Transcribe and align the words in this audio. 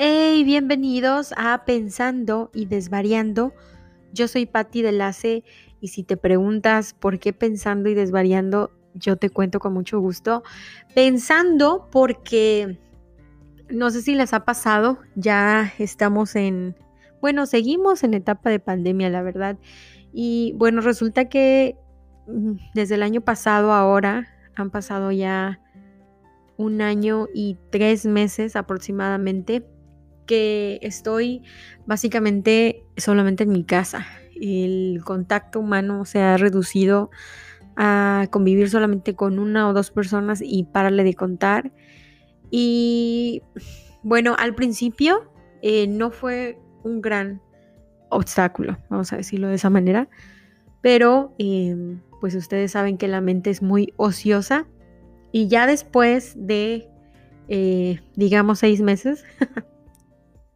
Hey, 0.00 0.44
bienvenidos 0.44 1.34
a 1.36 1.64
Pensando 1.64 2.52
y 2.54 2.66
Desvariando. 2.66 3.52
Yo 4.12 4.28
soy 4.28 4.46
Patti 4.46 4.80
Delace 4.80 5.42
y 5.80 5.88
si 5.88 6.04
te 6.04 6.16
preguntas 6.16 6.94
por 6.94 7.18
qué 7.18 7.32
pensando 7.32 7.88
y 7.88 7.94
desvariando, 7.94 8.70
yo 8.94 9.16
te 9.16 9.28
cuento 9.28 9.58
con 9.58 9.72
mucho 9.72 9.98
gusto. 9.98 10.44
Pensando 10.94 11.88
porque 11.90 12.78
no 13.68 13.90
sé 13.90 14.02
si 14.02 14.14
les 14.14 14.32
ha 14.34 14.44
pasado, 14.44 15.00
ya 15.16 15.72
estamos 15.80 16.36
en, 16.36 16.76
bueno, 17.20 17.46
seguimos 17.46 18.04
en 18.04 18.14
etapa 18.14 18.50
de 18.50 18.60
pandemia, 18.60 19.10
la 19.10 19.22
verdad. 19.22 19.58
Y 20.12 20.54
bueno, 20.58 20.80
resulta 20.80 21.28
que 21.28 21.76
mm, 22.28 22.52
desde 22.72 22.94
el 22.94 23.02
año 23.02 23.22
pasado 23.22 23.72
ahora 23.72 24.28
han 24.54 24.70
pasado 24.70 25.10
ya 25.10 25.60
un 26.56 26.82
año 26.82 27.26
y 27.34 27.56
tres 27.72 28.06
meses 28.06 28.54
aproximadamente 28.54 29.66
que 30.28 30.78
estoy 30.82 31.42
básicamente 31.86 32.84
solamente 32.96 33.42
en 33.42 33.50
mi 33.50 33.64
casa. 33.64 34.06
El 34.40 35.00
contacto 35.04 35.58
humano 35.58 36.04
se 36.04 36.20
ha 36.20 36.36
reducido 36.36 37.10
a 37.76 38.28
convivir 38.30 38.70
solamente 38.70 39.16
con 39.16 39.40
una 39.40 39.68
o 39.68 39.72
dos 39.72 39.90
personas 39.90 40.40
y 40.44 40.64
pararle 40.64 41.02
de 41.02 41.14
contar. 41.14 41.72
Y 42.50 43.42
bueno, 44.02 44.36
al 44.38 44.54
principio 44.54 45.32
eh, 45.62 45.86
no 45.88 46.10
fue 46.10 46.58
un 46.84 47.00
gran 47.00 47.40
obstáculo, 48.10 48.78
vamos 48.88 49.12
a 49.12 49.16
decirlo 49.16 49.48
de 49.48 49.56
esa 49.56 49.70
manera, 49.70 50.08
pero 50.80 51.34
em, 51.38 52.00
pues 52.20 52.34
ustedes 52.34 52.72
saben 52.72 52.96
que 52.96 53.08
la 53.08 53.20
mente 53.20 53.50
es 53.50 53.62
muy 53.62 53.92
ociosa 53.96 54.66
y 55.32 55.48
ya 55.48 55.66
después 55.66 56.34
de, 56.36 56.88
eh, 57.48 58.00
digamos, 58.16 58.60
seis 58.60 58.80
meses, 58.80 59.24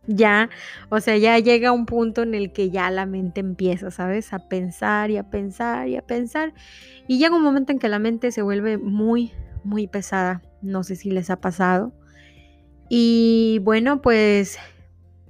ya, 0.06 0.50
o 0.88 1.00
sea, 1.00 1.16
ya 1.16 1.38
llega 1.38 1.72
un 1.72 1.86
punto 1.86 2.22
en 2.22 2.34
el 2.34 2.52
que 2.52 2.70
ya 2.70 2.90
la 2.90 3.06
mente 3.06 3.40
empieza, 3.40 3.90
¿sabes? 3.90 4.32
A 4.32 4.48
pensar 4.48 5.10
y 5.10 5.16
a 5.16 5.30
pensar 5.30 5.88
y 5.88 5.96
a 5.96 6.02
pensar. 6.02 6.54
Y 7.06 7.18
llega 7.18 7.36
un 7.36 7.42
momento 7.42 7.72
en 7.72 7.78
que 7.78 7.88
la 7.88 7.98
mente 7.98 8.32
se 8.32 8.42
vuelve 8.42 8.78
muy, 8.78 9.32
muy 9.64 9.86
pesada. 9.86 10.42
No 10.60 10.82
sé 10.82 10.96
si 10.96 11.10
les 11.10 11.30
ha 11.30 11.40
pasado. 11.40 11.92
Y 12.88 13.60
bueno, 13.62 14.02
pues 14.02 14.58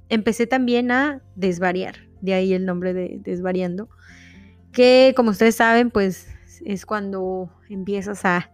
empecé 0.09 0.47
también 0.47 0.91
a 0.91 1.21
desvariar. 1.35 1.95
De 2.21 2.33
ahí 2.33 2.53
el 2.53 2.65
nombre 2.65 2.93
de 2.93 3.19
desvariando. 3.19 3.89
Que 4.71 5.13
como 5.15 5.31
ustedes 5.31 5.55
saben, 5.55 5.91
pues 5.91 6.27
es 6.65 6.85
cuando 6.85 7.51
empiezas 7.69 8.25
a 8.25 8.51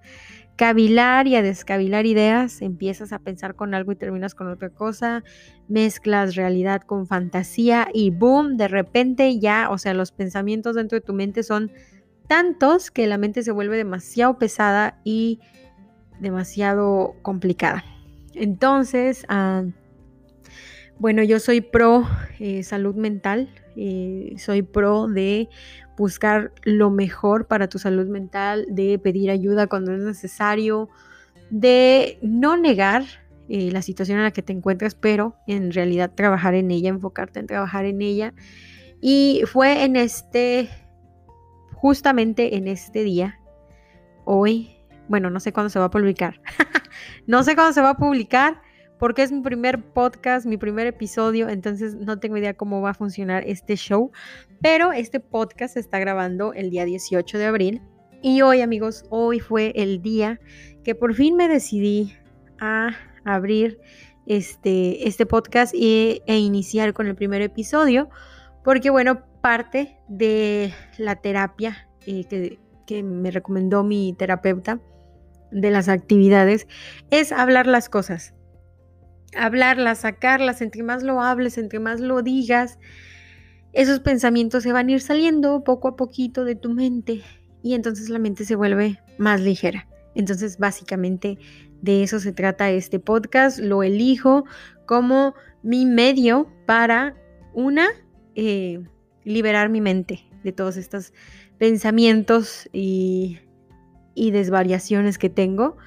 cavilar 0.60 1.26
y 1.26 1.38
a 1.38 1.42
descavilar 1.42 2.06
ideas, 2.06 2.62
empiezas 2.62 3.14
a 3.14 3.20
pensar 3.20 3.56
con 3.56 3.74
algo 3.74 3.94
y 3.94 3.96
terminas 3.96 4.36
con 4.36 4.50
otra 4.50 4.70
cosa, 4.70 5.24
mezclas 5.70 6.36
realidad 6.36 6.82
con 6.82 7.08
fantasía 7.08 7.88
y 7.94 8.10
boom, 8.10 8.58
de 8.58 8.68
repente 8.68 9.40
ya, 9.40 9.70
o 9.72 9.78
sea, 9.78 9.94
los 9.94 10.12
pensamientos 10.12 10.76
dentro 10.76 10.98
de 10.98 11.06
tu 11.06 11.14
mente 11.14 11.44
son 11.44 11.72
tantos 12.28 12.92
que 12.92 13.08
la 13.08 13.18
mente 13.18 13.42
se 13.42 13.54
vuelve 13.54 13.78
demasiado 13.78 14.38
pesada 14.38 15.00
y 15.06 15.40
demasiado 16.20 17.16
complicada. 17.22 17.86
Entonces, 18.34 19.26
ah, 19.30 19.64
bueno, 20.98 21.24
yo 21.24 21.40
soy 21.40 21.62
pro 21.62 22.06
eh, 22.38 22.64
salud 22.64 22.96
mental, 22.96 23.48
eh, 23.78 24.34
soy 24.38 24.64
pro 24.64 25.08
de 25.08 25.48
buscar 26.00 26.53
lo 26.64 26.89
mejor 26.89 27.45
para 27.45 27.67
tu 27.67 27.78
salud 27.78 28.08
mental, 28.08 28.66
de 28.69 28.97
pedir 28.97 29.30
ayuda 29.30 29.67
cuando 29.67 29.94
es 29.94 30.02
necesario, 30.02 30.88
de 31.50 32.17
no 32.22 32.56
negar 32.56 33.03
eh, 33.50 33.69
la 33.72 33.81
situación 33.81 34.17
en 34.17 34.23
la 34.23 34.31
que 34.31 34.41
te 34.41 34.53
encuentras, 34.53 34.95
pero 34.95 35.36
en 35.45 35.73
realidad 35.73 36.11
trabajar 36.16 36.56
en 36.56 36.72
ella, 36.72 36.88
enfocarte 36.88 37.41
en 37.41 37.47
trabajar 37.47 37.83
en 37.83 38.02
ella. 38.02 38.33
Y 39.02 39.44
fue 39.45 39.83
en 39.83 39.97
este, 39.97 40.69
justamente 41.73 42.56
en 42.56 42.69
este 42.69 43.03
día, 43.03 43.38
hoy, 44.24 44.78
bueno, 45.09 45.29
no 45.29 45.41
sé 45.41 45.51
cuándo 45.51 45.69
se 45.69 45.79
va 45.79 45.85
a 45.85 45.91
publicar, 45.91 46.40
no 47.28 47.44
sé 47.44 47.56
cuándo 47.56 47.74
se 47.74 47.81
va 47.81 47.90
a 47.90 47.97
publicar, 47.97 48.62
porque 49.00 49.24
es 49.24 49.32
mi 49.32 49.42
primer 49.42 49.82
podcast, 49.82 50.46
mi 50.46 50.58
primer 50.58 50.86
episodio, 50.86 51.48
entonces 51.48 51.96
no 51.96 52.20
tengo 52.20 52.38
idea 52.38 52.54
cómo 52.54 52.82
va 52.82 52.92
a 52.92 52.94
funcionar 52.94 53.44
este 53.48 53.76
show, 53.76 54.12
pero 54.62 54.92
este 54.92 55.22
podcast 55.22 55.76
se 55.76 55.80
está 55.80 56.00
grabando 56.00 56.54
el 56.54 56.70
día 56.70 56.86
18 56.86 57.38
de 57.38 57.46
abril. 57.46 57.82
Y 58.22 58.42
hoy 58.42 58.60
amigos, 58.60 59.06
hoy 59.10 59.40
fue 59.40 59.72
el 59.76 60.02
día 60.02 60.42
que 60.84 60.94
por 60.94 61.16
fin 61.16 61.38
me 61.38 61.48
decidí 61.48 62.14
a 62.60 62.90
abrir 63.24 63.80
este, 64.26 65.08
este 65.08 65.26
podcast 65.26 65.74
e, 65.74 66.22
iniciar 66.28 66.94
con 66.94 67.08
el 67.08 67.16
primer 67.16 67.42
episodio, 67.42 68.10
porque 68.66 68.90
bueno, 68.90 69.24
parte 69.42 69.98
de 70.10 70.74
la 70.98 71.16
terapia 71.16 71.88
eh, 72.06 72.60
que 72.86 73.04
me 73.04 73.31
recomendó 73.31 73.86
mi 73.86 74.14
terapeuta, 74.14 74.81
de 75.52 75.72
las 75.72 75.90
actividades, 75.90 76.68
es 77.10 77.31
hablar 77.31 77.66
las 77.66 77.90
cosas 77.90 78.36
hablarlas, 79.35 80.00
sacarlas, 80.00 80.62
entre 80.62 80.84
más 80.84 81.03
lo 81.03 81.22
hables, 81.22 81.57
entre 81.57 81.79
más 81.79 82.00
lo 82.00 82.22
digas, 82.22 82.79
esos 83.73 84.00
pensamientos 84.00 84.63
se 84.63 84.72
van 84.72 84.90
a 84.90 84.91
ir 84.94 85.01
saliendo 85.01 85.63
poco 85.63 85.90
a 85.90 85.95
poquito 85.95 86.44
de 86.44 86.56
tu 86.56 86.73
mente 86.73 87.22
y 87.62 87.75
entonces 87.75 88.09
la 88.09 88.19
mente 88.19 88.45
se 88.45 88.56
vuelve 88.56 89.00
más 89.18 89.41
ligera. 89.41 89.88
Entonces 90.16 90.57
básicamente 90.57 91.38
de 91.81 92.03
eso 92.03 92.19
se 92.19 92.34
trata 92.34 92.72
este 92.72 93.00
podcast. 93.00 93.59
Lo 93.59 93.84
elijo 93.84 94.45
como 94.85 95.35
mi 95.62 95.85
medio 95.85 96.51
para 96.66 97.16
una, 97.53 97.88
eh, 98.35 98.81
liberar 99.23 99.69
mi 99.69 99.81
mente 99.81 100.25
de 100.44 100.51
todos 100.51 100.78
estos 100.78 101.13
pensamientos 101.57 102.68
y, 102.72 103.39
y 104.16 104.31
desvariaciones 104.31 105.18
que 105.18 105.29
tengo. 105.29 105.78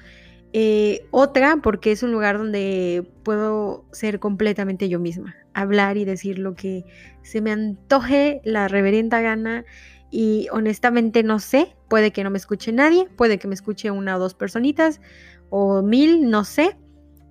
Eh, 0.55 1.07
otra, 1.09 1.57
porque 1.63 1.91
es 1.91 2.03
un 2.03 2.11
lugar 2.11 2.37
donde 2.37 3.09
puedo 3.23 3.85
ser 3.91 4.19
completamente 4.19 4.87
yo 4.87 4.99
misma, 4.99 5.35
hablar 5.55 5.97
y 5.97 6.05
decir 6.05 6.37
lo 6.37 6.53
que 6.53 6.85
se 7.23 7.41
me 7.41 7.51
antoje 7.51 8.39
la 8.43 8.67
reverenda 8.67 9.19
gana 9.21 9.65
y 10.11 10.47
honestamente 10.51 11.23
no 11.23 11.39
sé, 11.39 11.75
puede 11.89 12.11
que 12.11 12.23
no 12.23 12.29
me 12.29 12.37
escuche 12.37 12.71
nadie, 12.71 13.09
puede 13.17 13.39
que 13.39 13.47
me 13.47 13.55
escuche 13.55 13.89
una 13.89 14.15
o 14.15 14.19
dos 14.19 14.35
personitas 14.35 15.01
o 15.49 15.81
mil, 15.81 16.29
no 16.29 16.43
sé, 16.43 16.77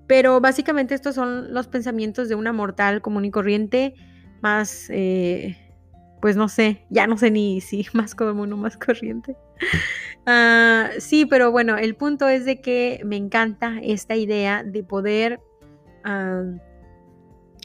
pero 0.09 0.41
básicamente 0.41 0.97
estos 0.97 1.15
son 1.15 1.55
los 1.55 1.69
pensamientos 1.69 2.29
de 2.29 2.35
una 2.35 2.53
mortal 2.53 3.03
común 3.03 3.25
y 3.25 3.31
corriente 3.31 3.95
más... 4.41 4.89
Eh, 4.91 5.57
pues 6.23 6.37
no 6.37 6.49
sé, 6.49 6.87
ya 6.89 7.09
no 7.09 7.19
sé 7.19 7.33
ni 7.33 7.61
si 7.61 7.85
más 7.93 8.15
común 8.15 8.53
o 8.53 8.57
más 8.57 8.77
corriente. 8.77 9.37
Ah, 10.25 10.91
sí, 10.99 11.27
pero 11.27 11.51
bueno, 11.51 11.77
el 11.79 11.97
punto 11.97 12.29
es 12.29 12.45
de 12.45 12.61
que 12.61 13.01
me 13.05 13.17
encanta 13.17 13.81
esta 13.83 14.15
idea 14.15 14.63
de 14.63 14.85
poder 14.85 15.41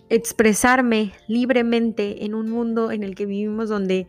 expresarme 0.09 1.13
libremente 1.27 2.25
en 2.25 2.33
un 2.33 2.49
mundo 2.49 2.91
en 2.91 3.03
el 3.03 3.13
que 3.13 3.27
vivimos 3.27 3.69
donde 3.69 4.07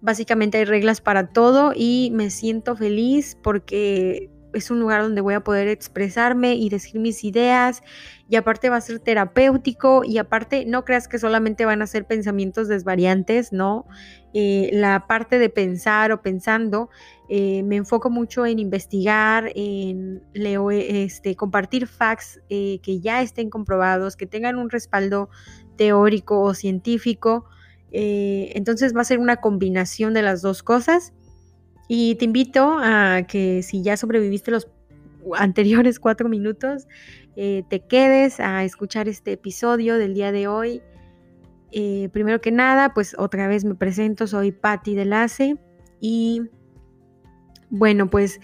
básicamente 0.00 0.58
hay 0.58 0.64
reglas 0.64 1.00
para 1.00 1.32
todo 1.32 1.72
y 1.74 2.10
me 2.12 2.30
siento 2.30 2.76
feliz 2.76 3.36
porque 3.42 4.30
es 4.52 4.70
un 4.70 4.80
lugar 4.80 5.02
donde 5.02 5.20
voy 5.20 5.34
a 5.34 5.44
poder 5.44 5.68
expresarme 5.68 6.54
y 6.54 6.68
decir 6.68 7.00
mis 7.00 7.22
ideas 7.24 7.82
y 8.28 8.36
aparte 8.36 8.68
va 8.68 8.76
a 8.76 8.80
ser 8.80 8.98
terapéutico 8.98 10.02
y 10.04 10.18
aparte 10.18 10.64
no 10.64 10.84
creas 10.84 11.08
que 11.08 11.18
solamente 11.18 11.64
van 11.64 11.82
a 11.82 11.86
ser 11.86 12.06
pensamientos 12.06 12.68
desvariantes, 12.68 13.52
¿no? 13.52 13.86
Eh, 14.34 14.70
la 14.72 15.06
parte 15.06 15.38
de 15.38 15.48
pensar 15.48 16.12
o 16.12 16.22
pensando 16.22 16.90
eh, 17.30 17.62
me 17.62 17.76
enfoco 17.76 18.10
mucho 18.10 18.44
en 18.44 18.58
investigar, 18.58 19.50
en 19.54 20.22
leo, 20.34 20.70
este, 20.70 21.34
compartir 21.36 21.86
facts 21.86 22.40
eh, 22.50 22.80
que 22.82 23.00
ya 23.00 23.22
estén 23.22 23.48
comprobados, 23.48 24.16
que 24.16 24.26
tengan 24.26 24.56
un 24.56 24.68
respaldo 24.68 25.30
teórico 25.76 26.42
o 26.42 26.52
científico. 26.52 27.46
entonces 27.92 28.94
va 28.94 29.00
a 29.00 29.04
ser 29.04 29.18
una 29.18 29.36
combinación 29.36 30.12
de 30.12 30.22
las 30.22 30.42
dos 30.42 30.62
cosas 30.62 31.12
y 31.92 32.14
te 32.14 32.24
invito 32.24 32.76
a 32.80 33.22
que 33.26 33.64
si 33.64 33.82
ya 33.82 33.96
sobreviviste 33.96 34.52
los 34.52 34.68
anteriores 35.36 35.98
cuatro 35.98 36.28
minutos, 36.28 36.86
eh, 37.34 37.64
te 37.68 37.80
quedes 37.80 38.38
a 38.38 38.62
escuchar 38.62 39.08
este 39.08 39.32
episodio 39.32 39.98
del 39.98 40.14
día 40.14 40.30
de 40.30 40.46
hoy. 40.46 40.82
Eh, 41.72 42.08
primero 42.12 42.40
que 42.40 42.52
nada, 42.52 42.94
pues 42.94 43.16
otra 43.18 43.48
vez 43.48 43.64
me 43.64 43.74
presento, 43.74 44.28
soy 44.28 44.52
Patti 44.52 44.94
Delace 44.94 45.56
y 46.00 46.42
bueno, 47.70 48.10
pues 48.10 48.40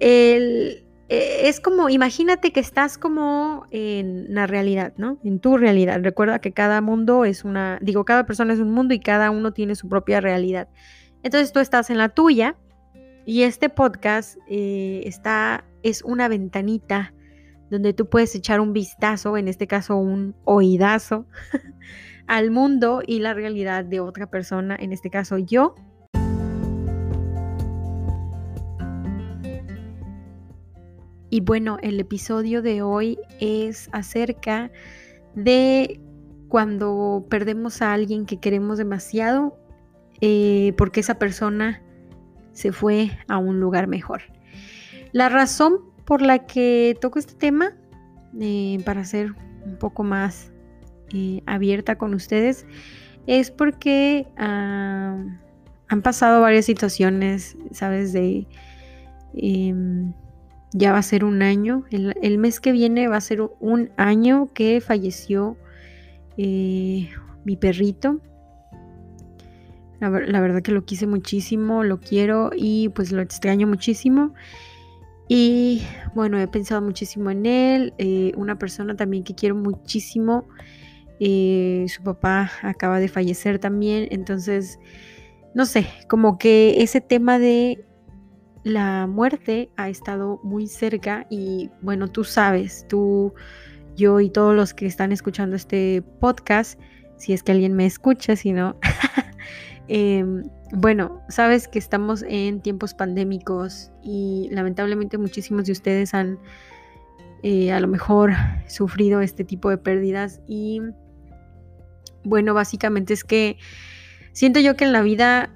e, 0.00 0.84
es 1.08 1.60
como, 1.60 1.88
imagínate 1.88 2.52
que 2.52 2.60
estás 2.60 2.98
como 2.98 3.66
en 3.70 4.34
la 4.34 4.46
realidad, 4.46 4.94
¿no? 4.96 5.18
En 5.22 5.38
tu 5.38 5.56
realidad. 5.56 6.00
Recuerda 6.02 6.38
que 6.38 6.52
cada 6.52 6.80
mundo 6.80 7.24
es 7.24 7.44
una, 7.44 7.78
digo, 7.82 8.04
cada 8.04 8.26
persona 8.26 8.54
es 8.54 8.60
un 8.60 8.72
mundo 8.72 8.94
y 8.94 9.00
cada 9.00 9.30
uno 9.30 9.52
tiene 9.52 9.74
su 9.74 9.88
propia 9.88 10.20
realidad. 10.20 10.68
Entonces 11.22 11.52
tú 11.52 11.60
estás 11.60 11.90
en 11.90 11.98
la 11.98 12.08
tuya 12.08 12.56
y 13.26 13.42
este 13.42 13.68
podcast 13.68 14.38
eh, 14.48 15.02
está, 15.04 15.64
es 15.82 16.02
una 16.02 16.28
ventanita 16.28 17.14
donde 17.70 17.92
tú 17.92 18.08
puedes 18.08 18.34
echar 18.34 18.60
un 18.60 18.72
vistazo, 18.72 19.36
en 19.36 19.48
este 19.48 19.66
caso 19.66 19.96
un 19.96 20.34
oídazo, 20.44 21.26
al 22.26 22.50
mundo 22.50 23.02
y 23.06 23.18
la 23.20 23.34
realidad 23.34 23.84
de 23.84 24.00
otra 24.00 24.30
persona, 24.30 24.76
en 24.78 24.92
este 24.92 25.10
caso 25.10 25.38
yo. 25.38 25.74
Y 31.34 31.40
bueno, 31.40 31.78
el 31.82 31.98
episodio 31.98 32.62
de 32.62 32.82
hoy 32.82 33.18
es 33.40 33.88
acerca 33.90 34.70
de 35.34 36.00
cuando 36.46 37.26
perdemos 37.28 37.82
a 37.82 37.92
alguien 37.92 38.24
que 38.24 38.38
queremos 38.38 38.78
demasiado 38.78 39.58
eh, 40.20 40.74
porque 40.78 41.00
esa 41.00 41.18
persona 41.18 41.82
se 42.52 42.70
fue 42.70 43.10
a 43.26 43.38
un 43.38 43.58
lugar 43.58 43.88
mejor. 43.88 44.22
La 45.10 45.28
razón 45.28 45.80
por 46.04 46.22
la 46.22 46.46
que 46.46 46.96
toco 47.00 47.18
este 47.18 47.34
tema, 47.34 47.72
eh, 48.40 48.78
para 48.84 49.02
ser 49.02 49.34
un 49.66 49.76
poco 49.76 50.04
más 50.04 50.52
eh, 51.12 51.42
abierta 51.46 51.98
con 51.98 52.14
ustedes, 52.14 52.64
es 53.26 53.50
porque 53.50 54.28
ah, 54.36 55.18
han 55.88 56.02
pasado 56.02 56.42
varias 56.42 56.66
situaciones, 56.66 57.56
¿sabes? 57.72 58.12
De... 58.12 58.46
Ya 60.76 60.90
va 60.90 60.98
a 60.98 61.02
ser 61.02 61.24
un 61.24 61.40
año, 61.42 61.84
el, 61.92 62.38
mes 62.38 62.58
que 62.58 62.72
viene 62.72 63.06
va 63.06 63.16
a 63.16 63.20
ser 63.20 63.40
un 63.60 63.90
año 63.96 64.52
que 64.52 64.80
falleció 64.80 65.56
eh, 66.36 67.10
mi 67.44 67.54
perrito. 67.56 68.20
La, 70.00 70.10
verdad 70.10 70.62
que 70.62 70.72
lo 70.72 70.84
quise 70.84 71.06
muchísimo, 71.06 71.84
lo 71.84 72.00
quiero 72.00 72.50
y 72.54 72.88
pues 72.88 73.12
lo 73.12 73.22
extraño 73.22 73.68
muchísimo. 73.68 74.34
Y 75.28 75.82
bueno, 76.12 76.40
he 76.40 76.48
pensado 76.48 76.82
muchísimo 76.82 77.30
en 77.30 77.46
él, 77.46 77.94
eh, 77.98 78.32
una 78.36 78.58
persona 78.58 78.96
también 78.96 79.22
que 79.22 79.36
quiero 79.36 79.54
muchísimo. 79.54 80.48
Eh, 81.20 81.86
su 81.88 82.02
papá 82.02 82.50
acaba 82.62 82.98
de 82.98 83.06
fallecer 83.06 83.60
también, 83.60 84.08
entonces, 84.10 84.80
no 85.54 85.66
sé, 85.66 85.86
como 86.08 86.36
que 86.36 86.82
ese 86.82 87.00
tema 87.00 87.38
de 87.38 87.86
la 88.64 89.06
muerte 89.06 89.70
ha 89.76 89.88
estado 89.90 90.40
muy 90.42 90.66
cerca 90.66 91.26
y 91.30 91.70
bueno, 91.82 92.08
tú 92.08 92.24
sabes, 92.24 92.86
tú, 92.88 93.34
yo 93.94 94.20
y 94.20 94.30
todos 94.30 94.56
los 94.56 94.72
que 94.72 94.86
están 94.86 95.12
escuchando 95.12 95.54
este 95.54 96.02
podcast, 96.18 96.80
si 97.16 97.34
es 97.34 97.42
que 97.42 97.52
alguien 97.52 97.74
me 97.74 97.84
escucha, 97.84 98.36
si 98.36 98.52
no, 98.52 98.76
em, 99.88 100.42
bueno, 100.72 101.22
sabes 101.28 101.68
que 101.68 101.78
estamos 101.78 102.24
en 102.26 102.62
tiempos 102.62 102.94
pandémicos 102.94 103.92
y 104.02 104.48
lamentablemente 104.50 105.18
muchísimos 105.18 105.66
de 105.66 105.72
ustedes 105.72 106.14
han 106.14 106.38
eh, 107.42 107.70
a 107.70 107.80
lo 107.80 107.88
mejor 107.88 108.32
sufrido 108.66 109.20
este 109.20 109.44
tipo 109.44 109.68
de 109.68 109.76
pérdidas 109.76 110.40
y 110.48 110.80
bueno, 112.24 112.54
básicamente 112.54 113.12
es 113.12 113.24
que 113.24 113.58
siento 114.32 114.58
yo 114.58 114.74
que 114.74 114.84
en 114.84 114.92
la 114.92 115.02
vida 115.02 115.54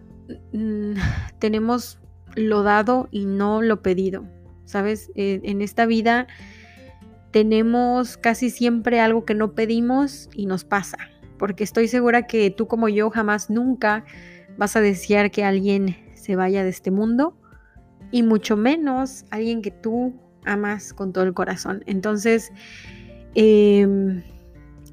mm, 0.52 0.92
tenemos 1.38 1.98
lo 2.34 2.62
dado 2.62 3.08
y 3.10 3.26
no 3.26 3.62
lo 3.62 3.82
pedido. 3.82 4.24
¿Sabes? 4.64 5.10
Eh, 5.14 5.40
en 5.44 5.62
esta 5.62 5.86
vida 5.86 6.26
tenemos 7.30 8.16
casi 8.16 8.50
siempre 8.50 9.00
algo 9.00 9.24
que 9.24 9.34
no 9.34 9.52
pedimos 9.52 10.28
y 10.34 10.46
nos 10.46 10.64
pasa. 10.64 10.98
Porque 11.38 11.64
estoy 11.64 11.88
segura 11.88 12.26
que 12.26 12.50
tú 12.50 12.66
como 12.66 12.88
yo 12.88 13.10
jamás 13.10 13.48
nunca 13.48 14.04
vas 14.56 14.76
a 14.76 14.80
desear 14.80 15.30
que 15.30 15.44
alguien 15.44 15.96
se 16.14 16.36
vaya 16.36 16.64
de 16.64 16.70
este 16.70 16.90
mundo. 16.90 17.36
Y 18.10 18.22
mucho 18.22 18.56
menos 18.56 19.24
alguien 19.30 19.62
que 19.62 19.70
tú 19.70 20.14
amas 20.44 20.92
con 20.92 21.12
todo 21.12 21.24
el 21.24 21.34
corazón. 21.34 21.82
Entonces, 21.86 22.50
em, 23.34 24.22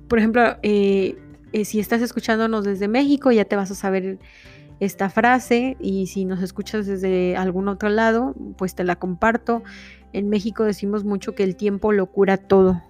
por 0.07 0.19
ejemplo, 0.19 0.57
eh, 0.61 1.17
eh, 1.53 1.65
si 1.65 1.79
estás 1.79 2.01
escuchándonos 2.01 2.65
desde 2.65 2.87
México, 2.87 3.31
ya 3.31 3.45
te 3.45 3.55
vas 3.55 3.71
a 3.71 3.75
saber 3.75 4.19
esta 4.79 5.09
frase 5.09 5.77
y 5.79 6.07
si 6.07 6.25
nos 6.25 6.41
escuchas 6.41 6.85
desde 6.85 7.37
algún 7.37 7.67
otro 7.67 7.89
lado, 7.89 8.35
pues 8.57 8.75
te 8.75 8.83
la 8.83 8.95
comparto. 8.97 9.63
En 10.13 10.29
México 10.29 10.63
decimos 10.63 11.03
mucho 11.03 11.35
que 11.35 11.43
el 11.43 11.55
tiempo 11.55 11.91
lo 11.91 12.07
cura 12.07 12.37
todo. 12.37 12.81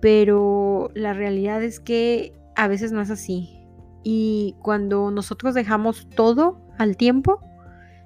Pero 0.00 0.90
la 0.94 1.12
realidad 1.12 1.62
es 1.62 1.80
que 1.80 2.32
a 2.56 2.68
veces 2.68 2.92
no 2.92 3.00
es 3.00 3.10
así. 3.10 3.60
Y 4.02 4.54
cuando 4.62 5.10
nosotros 5.10 5.54
dejamos 5.54 6.08
todo 6.08 6.60
al 6.78 6.96
tiempo, 6.96 7.40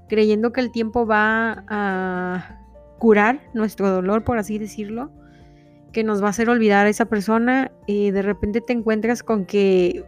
creyendo 0.08 0.52
que 0.52 0.60
el 0.60 0.72
tiempo 0.72 1.06
va 1.06 1.64
a 1.68 2.60
curar 2.98 3.40
nuestro 3.54 3.90
dolor, 3.90 4.24
por 4.24 4.38
así 4.38 4.58
decirlo, 4.58 5.10
que 5.92 6.02
nos 6.04 6.22
va 6.22 6.26
a 6.26 6.30
hacer 6.30 6.48
olvidar 6.48 6.86
a 6.86 6.88
esa 6.88 7.04
persona, 7.04 7.70
eh, 7.86 8.10
de 8.10 8.22
repente 8.22 8.60
te 8.60 8.72
encuentras 8.72 9.22
con 9.22 9.46
que 9.46 10.04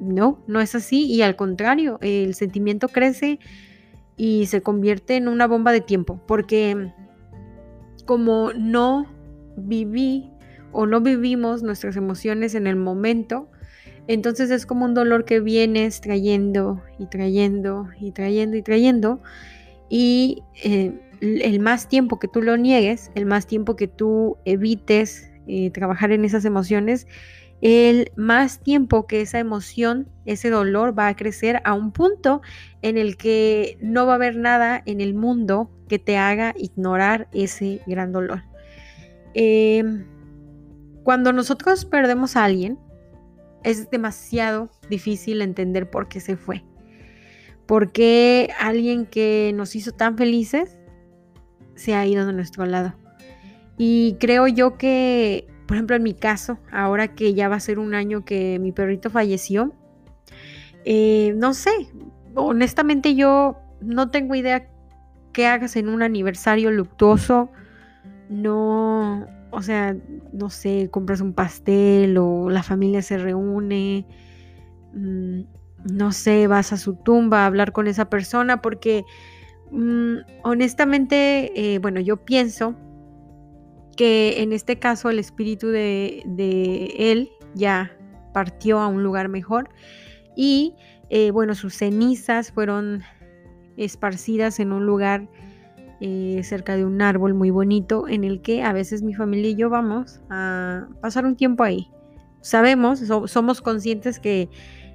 no, 0.00 0.42
no 0.46 0.60
es 0.60 0.74
así 0.74 1.06
y 1.06 1.22
al 1.22 1.36
contrario, 1.36 1.98
el 2.00 2.34
sentimiento 2.34 2.88
crece 2.88 3.38
y 4.16 4.46
se 4.46 4.62
convierte 4.62 5.16
en 5.16 5.28
una 5.28 5.46
bomba 5.46 5.72
de 5.72 5.80
tiempo, 5.80 6.20
porque 6.26 6.92
como 8.04 8.52
no 8.52 9.06
viví 9.56 10.30
o 10.72 10.86
no 10.86 11.00
vivimos 11.00 11.62
nuestras 11.62 11.96
emociones 11.96 12.54
en 12.54 12.66
el 12.66 12.76
momento, 12.76 13.48
entonces 14.06 14.50
es 14.50 14.66
como 14.66 14.86
un 14.86 14.94
dolor 14.94 15.24
que 15.24 15.40
vienes 15.40 16.00
trayendo 16.00 16.82
y 16.98 17.06
trayendo 17.06 17.88
y 18.00 18.12
trayendo 18.12 18.56
y 18.56 18.62
trayendo 18.62 19.20
y 19.88 20.42
eh, 20.64 20.98
el 21.20 21.60
más 21.60 21.88
tiempo 21.88 22.18
que 22.18 22.28
tú 22.28 22.42
lo 22.42 22.56
niegues, 22.56 23.10
el 23.14 23.26
más 23.26 23.46
tiempo 23.46 23.76
que 23.76 23.88
tú 23.88 24.36
evites 24.44 25.30
eh, 25.46 25.70
trabajar 25.70 26.12
en 26.12 26.24
esas 26.24 26.44
emociones, 26.44 27.06
el 27.60 28.12
más 28.16 28.60
tiempo 28.60 29.06
que 29.06 29.20
esa 29.20 29.38
emoción, 29.38 30.08
ese 30.26 30.50
dolor 30.50 30.96
va 30.96 31.08
a 31.08 31.16
crecer 31.16 31.60
a 31.64 31.74
un 31.74 31.92
punto 31.92 32.40
en 32.82 32.96
el 32.98 33.16
que 33.16 33.78
no 33.80 34.06
va 34.06 34.12
a 34.12 34.16
haber 34.16 34.36
nada 34.36 34.82
en 34.86 35.00
el 35.00 35.14
mundo 35.14 35.70
que 35.88 35.98
te 35.98 36.16
haga 36.16 36.54
ignorar 36.56 37.28
ese 37.32 37.80
gran 37.86 38.12
dolor. 38.12 38.44
Em, 39.34 40.06
cuando 41.02 41.32
nosotros 41.32 41.84
perdemos 41.84 42.36
a 42.36 42.44
alguien, 42.44 42.78
es 43.64 43.90
demasiado 43.90 44.70
difícil 44.88 45.42
entender 45.42 45.90
por 45.90 46.08
qué 46.08 46.20
se 46.20 46.36
fue. 46.36 46.64
¿Por 47.66 47.92
qué 47.92 48.50
alguien 48.58 49.04
que 49.04 49.52
nos 49.54 49.74
hizo 49.74 49.92
tan 49.92 50.16
felices 50.16 50.78
se 51.74 51.94
ha 51.94 52.06
ido 52.06 52.24
de 52.24 52.32
nuestro 52.32 52.66
lado? 52.66 52.94
Y 53.76 54.16
creo 54.20 54.46
yo 54.48 54.78
que 54.78 55.46
por 55.68 55.76
ejemplo, 55.76 55.96
en 55.96 56.02
mi 56.02 56.14
caso, 56.14 56.58
ahora 56.72 57.08
que 57.08 57.34
ya 57.34 57.50
va 57.50 57.56
a 57.56 57.60
ser 57.60 57.78
un 57.78 57.94
año 57.94 58.24
que 58.24 58.58
mi 58.58 58.72
perrito 58.72 59.10
falleció, 59.10 59.74
eh, 60.86 61.34
no 61.36 61.52
sé, 61.52 61.70
honestamente 62.34 63.14
yo 63.14 63.58
no 63.82 64.10
tengo 64.10 64.34
idea 64.34 64.66
qué 65.34 65.46
hagas 65.46 65.76
en 65.76 65.90
un 65.90 66.02
aniversario 66.02 66.70
luctuoso. 66.70 67.50
No, 68.30 69.26
o 69.50 69.60
sea, 69.60 69.94
no 70.32 70.48
sé, 70.48 70.88
compras 70.90 71.20
un 71.20 71.34
pastel 71.34 72.16
o 72.16 72.48
la 72.48 72.62
familia 72.62 73.02
se 73.02 73.18
reúne. 73.18 74.06
Mm, 74.94 75.40
no 75.92 76.12
sé, 76.12 76.46
vas 76.46 76.72
a 76.72 76.78
su 76.78 76.94
tumba 76.94 77.42
a 77.42 77.46
hablar 77.46 77.72
con 77.72 77.88
esa 77.88 78.08
persona 78.08 78.62
porque 78.62 79.04
mm, 79.70 80.16
honestamente, 80.44 81.74
eh, 81.74 81.78
bueno, 81.78 82.00
yo 82.00 82.16
pienso 82.16 82.74
que 83.98 84.42
en 84.42 84.52
este 84.52 84.78
caso 84.78 85.10
el 85.10 85.18
espíritu 85.18 85.66
de, 85.66 86.22
él 86.96 87.30
ya 87.56 87.90
partió 88.32 88.78
a 88.78 88.86
un 88.86 89.02
lugar 89.02 89.28
mejor 89.28 89.70
y 90.36 90.76
eh, 91.10 91.32
bueno, 91.32 91.56
sus 91.56 91.74
cenizas 91.74 92.52
fueron 92.52 93.02
esparcidas 93.76 94.60
en 94.60 94.70
un 94.70 94.86
lugar 94.86 95.28
eh, 96.00 96.40
cerca 96.44 96.76
de 96.76 96.84
un 96.84 97.02
árbol 97.02 97.34
muy 97.34 97.50
bonito 97.50 98.06
en 98.06 98.22
el 98.22 98.40
que 98.40 98.62
a 98.62 98.72
veces 98.72 99.02
mi 99.02 99.14
familia 99.14 99.50
y 99.50 99.56
yo 99.56 99.68
vamos 99.68 100.20
a 100.30 100.86
pasar 101.00 101.26
un 101.26 101.34
tiempo 101.34 101.64
ahí. 101.64 101.90
Sabemos, 102.40 103.02
somos 103.26 103.60
conscientes 103.60 104.20
que 104.20 104.48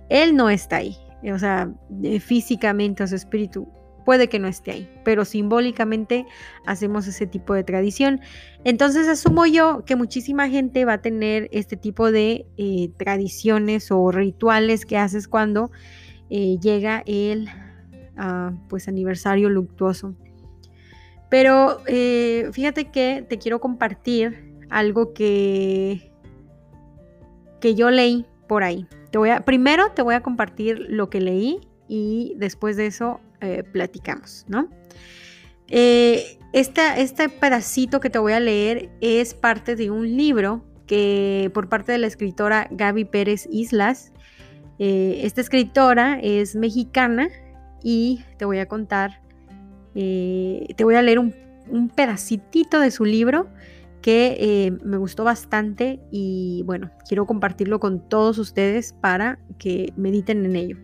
él 0.07 0.33
no 0.33 0.49
está 0.49 0.77
ahí, 0.77 0.95
o 1.29 1.37
sea, 1.37 1.73
físicamente, 2.21 3.03
o 3.03 3.07
su 3.07 3.15
espíritu 3.15 3.67
puede 4.05 4.29
que 4.29 4.39
no 4.39 4.47
esté 4.47 4.71
ahí, 4.71 4.89
pero 5.03 5.25
simbólicamente 5.25 6.25
hacemos 6.65 7.07
ese 7.07 7.27
tipo 7.27 7.53
de 7.53 7.63
tradición. 7.63 8.21
Entonces 8.63 9.07
asumo 9.07 9.45
yo 9.45 9.83
que 9.85 9.95
muchísima 9.95 10.49
gente 10.49 10.85
va 10.85 10.93
a 10.93 11.01
tener 11.01 11.49
este 11.51 11.77
tipo 11.77 12.11
de 12.11 12.45
eh, 12.57 12.89
tradiciones 12.97 13.91
o 13.91 14.11
rituales 14.11 14.85
que 14.85 14.97
haces 14.97 15.27
cuando 15.27 15.71
eh, 16.29 16.57
llega 16.59 17.03
el 17.05 17.49
ah, 18.17 18.53
pues 18.69 18.87
aniversario 18.87 19.49
luctuoso. 19.49 20.15
Pero 21.29 21.81
eh, 21.87 22.49
fíjate 22.51 22.91
que 22.91 23.25
te 23.27 23.39
quiero 23.39 23.59
compartir 23.59 24.53
algo 24.69 25.13
que, 25.13 26.11
que 27.59 27.75
yo 27.75 27.89
leí 27.89 28.25
por 28.47 28.63
ahí. 28.63 28.87
Te 29.11 29.17
voy 29.17 29.29
a, 29.29 29.45
primero 29.45 29.91
te 29.91 30.01
voy 30.01 30.15
a 30.15 30.21
compartir 30.21 30.85
lo 30.89 31.09
que 31.09 31.21
leí 31.21 31.59
y 31.87 32.33
después 32.37 32.77
de 32.77 32.87
eso 32.87 33.19
eh, 33.43 33.61
platicamos, 33.61 34.45
¿no? 34.47 34.69
Eh, 35.67 36.39
este 36.53 37.27
pedacito 37.27 37.99
que 37.99 38.09
te 38.09 38.17
voy 38.17 38.31
a 38.31 38.39
leer 38.39 38.89
es 39.01 39.33
parte 39.33 39.75
de 39.75 39.91
un 39.91 40.15
libro 40.15 40.63
que 40.87 41.51
por 41.53 41.67
parte 41.67 41.91
de 41.91 41.97
la 41.97 42.07
escritora 42.07 42.69
Gaby 42.71 43.03
Pérez 43.03 43.49
Islas. 43.51 44.13
Eh, 44.79 45.21
esta 45.23 45.41
escritora 45.41 46.19
es 46.21 46.55
mexicana 46.55 47.27
y 47.83 48.23
te 48.37 48.45
voy 48.45 48.59
a 48.59 48.67
contar, 48.67 49.19
te 49.93 50.83
voy 50.83 50.95
a 50.95 51.01
leer 51.01 51.19
un, 51.19 51.35
un 51.67 51.89
de 51.89 52.91
su 52.91 53.03
libro 53.03 53.49
que 54.01 54.73
me 54.85 54.95
gustó 54.95 55.25
bastante 55.25 55.99
y 56.11 56.63
bueno, 56.65 56.91
quiero 57.09 57.25
compartirlo 57.25 57.81
con 57.81 58.07
todos 58.07 58.37
ustedes 58.37 58.93
para 58.93 59.37
que 59.57 59.91
mediten 59.97 60.45
en 60.45 60.55
ello. 60.55 60.77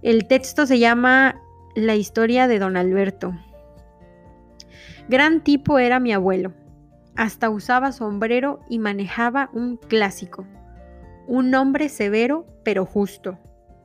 El 0.00 0.26
texto 0.26 0.66
se 0.66 0.78
llama 0.78 1.42
La 1.76 1.94
historia 1.94 2.48
de 2.48 2.58
don 2.58 2.76
Alberto. 2.76 3.32
Gran 5.08 5.44
tipo 5.44 5.78
era 5.78 6.00
mi 6.00 6.12
abuelo. 6.12 6.52
Hasta 7.14 7.48
usaba 7.48 7.92
sombrero 7.92 8.58
y 8.68 8.80
manejaba 8.80 9.50
un 9.52 9.76
clásico. 9.76 10.44
Un 11.28 11.54
hombre 11.54 11.88
severo 11.88 12.46
pero 12.64 12.84
justo. 12.84 13.38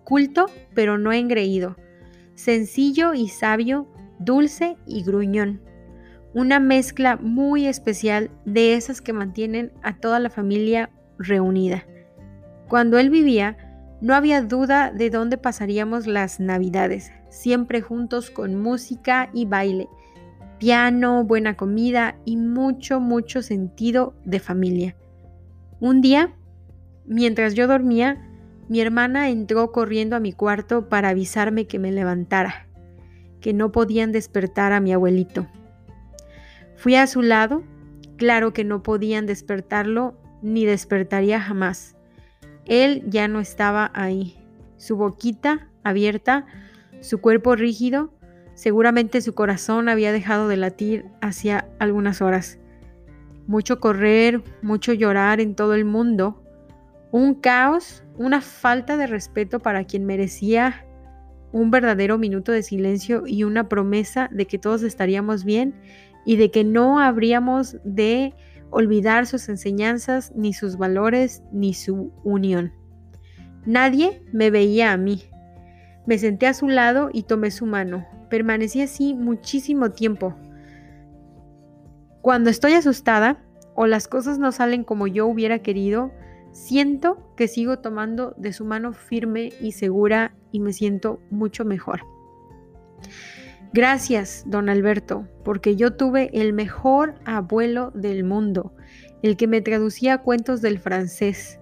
Culto 0.04 0.48
pero 0.74 0.98
no 0.98 1.12
engreído. 1.12 1.76
Sencillo 2.34 3.14
y 3.14 3.28
sabio, 3.28 3.88
dulce 4.18 4.78
y 4.88 5.04
gruñón 5.04 5.62
una 6.34 6.60
mezcla 6.60 7.18
muy 7.18 7.68
especial 7.68 8.30
de 8.46 8.76
esas 8.76 9.02
que 9.02 9.14
mantienen 9.14 9.72
a 9.84 9.98
toda 9.98 10.20
la 10.20 10.30
familia 10.30 10.90
reunida. 11.18 11.86
Cuando 12.70 13.00
él 13.00 13.10
vivía, 13.10 13.58
no 14.00 14.16
había 14.16 14.42
duda 14.42 14.92
de 14.92 15.10
dónde 15.10 15.38
pasaríamos 15.38 16.08
las 16.08 16.40
navidades, 16.40 17.12
siempre 17.32 17.82
juntos 17.82 18.30
con 18.30 18.56
música 18.56 19.32
y 19.34 19.46
baile, 19.46 19.88
piano, 20.60 21.24
buena 21.24 21.58
comida 21.58 22.18
y 22.24 22.38
mucho, 22.38 23.00
mucho 23.00 23.42
sentido 23.42 24.14
de 24.26 24.40
familia. 24.40 24.96
Un 25.80 26.02
día, 26.02 26.36
mientras 27.08 27.56
yo 27.56 27.66
dormía, 27.66 28.28
mi 28.70 28.80
hermana 28.80 29.30
entró 29.30 29.72
corriendo 29.72 30.16
a 30.16 30.20
mi 30.20 30.34
cuarto 30.34 30.88
para 30.88 31.10
avisarme 31.10 31.66
que 31.66 31.80
me 31.80 31.92
levantara, 31.92 32.68
que 33.40 33.54
no 33.54 33.72
podían 33.72 34.12
despertar 34.12 34.72
a 34.72 34.80
mi 34.80 34.94
abuelito. 34.94 35.48
Fui 36.76 36.96
a 36.96 37.08
su 37.08 37.22
lado, 37.22 37.64
claro 38.18 38.54
que 38.54 38.64
no 38.64 38.84
podían 38.84 39.26
despertarlo 39.26 40.16
ni 40.42 40.66
despertaría 40.66 41.42
jamás. 41.42 41.96
Él 42.66 43.04
ya 43.08 43.28
no 43.28 43.40
estaba 43.40 43.90
ahí. 43.94 44.38
Su 44.78 44.96
boquita 44.96 45.70
abierta, 45.84 46.46
su 47.02 47.20
cuerpo 47.20 47.56
rígido, 47.56 48.14
seguramente 48.54 49.22
su 49.22 49.34
corazón 49.34 49.90
había 49.90 50.12
dejado 50.12 50.48
de 50.48 50.58
latir 50.58 51.06
hacía 51.20 51.68
algunas 51.80 52.22
horas. 52.22 52.60
Mucho 53.48 53.80
correr, 53.80 54.42
mucho 54.62 54.94
llorar 54.94 55.42
en 55.42 55.56
todo 55.56 55.74
el 55.74 55.84
mundo, 55.84 56.42
un 57.12 57.36
caos, 57.36 58.04
una 58.18 58.40
falta 58.40 58.96
de 58.96 59.08
respeto 59.08 59.60
para 59.60 59.84
quien 59.84 60.06
merecía 60.06 60.86
un 61.52 61.70
verdadero 61.70 62.18
minuto 62.18 62.52
de 62.52 62.64
silencio 62.64 63.24
y 63.26 63.44
una 63.44 63.68
promesa 63.68 64.30
de 64.32 64.46
que 64.46 64.58
todos 64.58 64.84
estaríamos 64.84 65.44
bien 65.44 65.76
y 66.26 66.38
de 66.38 66.52
que 66.52 66.64
no 66.64 67.00
habríamos 67.00 67.78
de 67.84 68.34
olvidar 68.70 69.28
sus 69.28 69.50
enseñanzas, 69.50 70.32
ni 70.36 70.54
sus 70.54 70.78
valores, 70.78 71.44
ni 71.52 71.74
su 71.74 72.14
unión. 72.24 72.72
Nadie 73.66 74.24
me 74.32 74.50
veía 74.50 74.94
a 74.94 74.98
mí. 74.98 75.24
Me 76.06 76.18
senté 76.18 76.48
a 76.48 76.54
su 76.54 76.68
lado 76.68 77.10
y 77.14 77.24
tomé 77.24 77.52
su 77.52 77.66
mano. 77.66 78.06
Permanecí 78.30 78.82
así 78.82 79.14
muchísimo 79.14 79.92
tiempo. 79.92 80.36
Cuando 82.22 82.50
estoy 82.50 82.74
asustada 82.74 83.44
o 83.76 83.88
las 83.88 84.08
cosas 84.08 84.38
no 84.40 84.52
salen 84.52 84.84
como 84.84 85.08
yo 85.08 85.28
hubiera 85.28 85.60
querido, 85.60 86.12
siento 86.52 87.34
que 87.36 87.48
sigo 87.48 87.80
tomando 87.80 88.34
de 88.38 88.54
su 88.54 88.66
mano 88.66 88.94
firme 88.94 89.50
y 89.62 89.72
segura 89.72 90.34
y 90.52 90.60
me 90.60 90.74
siento 90.74 91.20
mucho 91.30 91.66
mejor. 91.66 92.02
Gracias, 93.74 94.44
don 94.46 94.68
Alberto, 94.68 95.28
porque 95.46 95.78
yo 95.78 95.94
tuve 95.94 96.30
el 96.34 96.52
mejor 96.52 97.16
abuelo 97.24 97.92
del 97.96 98.26
mundo, 98.26 98.74
el 99.24 99.38
que 99.38 99.48
me 99.48 99.62
traducía 99.62 100.18
cuentos 100.18 100.62
del 100.62 100.78
francés, 100.78 101.58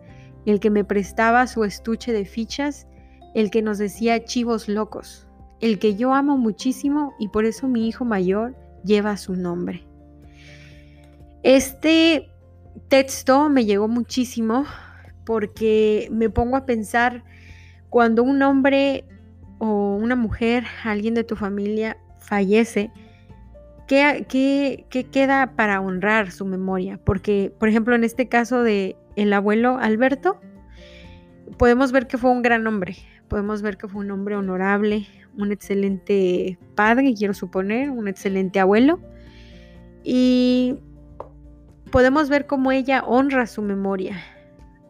el 0.47 0.59
que 0.59 0.71
me 0.71 0.83
prestaba 0.83 1.45
su 1.45 1.63
estuche 1.63 2.11
de 2.11 2.25
fichas, 2.25 2.87
el 3.33 3.51
que 3.51 3.61
nos 3.61 3.77
decía 3.77 4.23
chivos 4.23 4.67
locos, 4.67 5.27
el 5.61 5.79
que 5.79 5.95
yo 5.95 6.13
amo 6.13 6.37
muchísimo 6.37 7.13
y 7.19 7.29
por 7.29 7.45
eso 7.45 7.67
mi 7.67 7.87
hijo 7.87 8.05
mayor 8.05 8.55
lleva 8.83 9.17
su 9.17 9.35
nombre. 9.35 9.85
Este 11.43 12.29
texto 12.87 13.49
me 13.49 13.65
llegó 13.65 13.87
muchísimo 13.87 14.65
porque 15.25 16.09
me 16.11 16.29
pongo 16.29 16.57
a 16.57 16.65
pensar 16.65 17.23
cuando 17.89 18.23
un 18.23 18.41
hombre 18.41 19.05
o 19.59 19.95
una 19.95 20.15
mujer, 20.15 20.63
alguien 20.83 21.13
de 21.13 21.23
tu 21.23 21.35
familia 21.35 21.97
fallece, 22.19 22.91
¿qué, 23.87 24.25
qué, 24.29 25.03
queda 25.11 25.53
para 25.55 25.81
honrar 25.81 26.31
su 26.31 26.45
memoria? 26.45 26.99
Porque, 27.03 27.53
por 27.59 27.69
ejemplo, 27.69 27.95
en 27.95 28.03
este 28.03 28.27
caso 28.27 28.63
de 28.63 28.95
el 29.15 29.33
abuelo 29.33 29.77
Alberto, 29.77 30.39
podemos 31.57 31.91
ver 31.91 32.07
que 32.07 32.17
fue 32.17 32.31
un 32.31 32.41
gran 32.41 32.65
hombre, 32.67 32.95
podemos 33.29 33.61
ver 33.61 33.77
que 33.77 33.87
fue 33.87 34.01
un 34.01 34.11
hombre 34.11 34.35
honorable, 34.35 35.07
un 35.37 35.51
excelente 35.51 36.57
padre, 36.75 37.13
quiero 37.13 37.33
suponer, 37.33 37.89
un 37.89 38.07
excelente 38.07 38.59
abuelo. 38.59 38.99
Y 40.03 40.79
podemos 41.91 42.29
ver 42.29 42.47
cómo 42.47 42.71
ella 42.71 43.03
honra 43.05 43.47
su 43.47 43.61
memoria, 43.61 44.17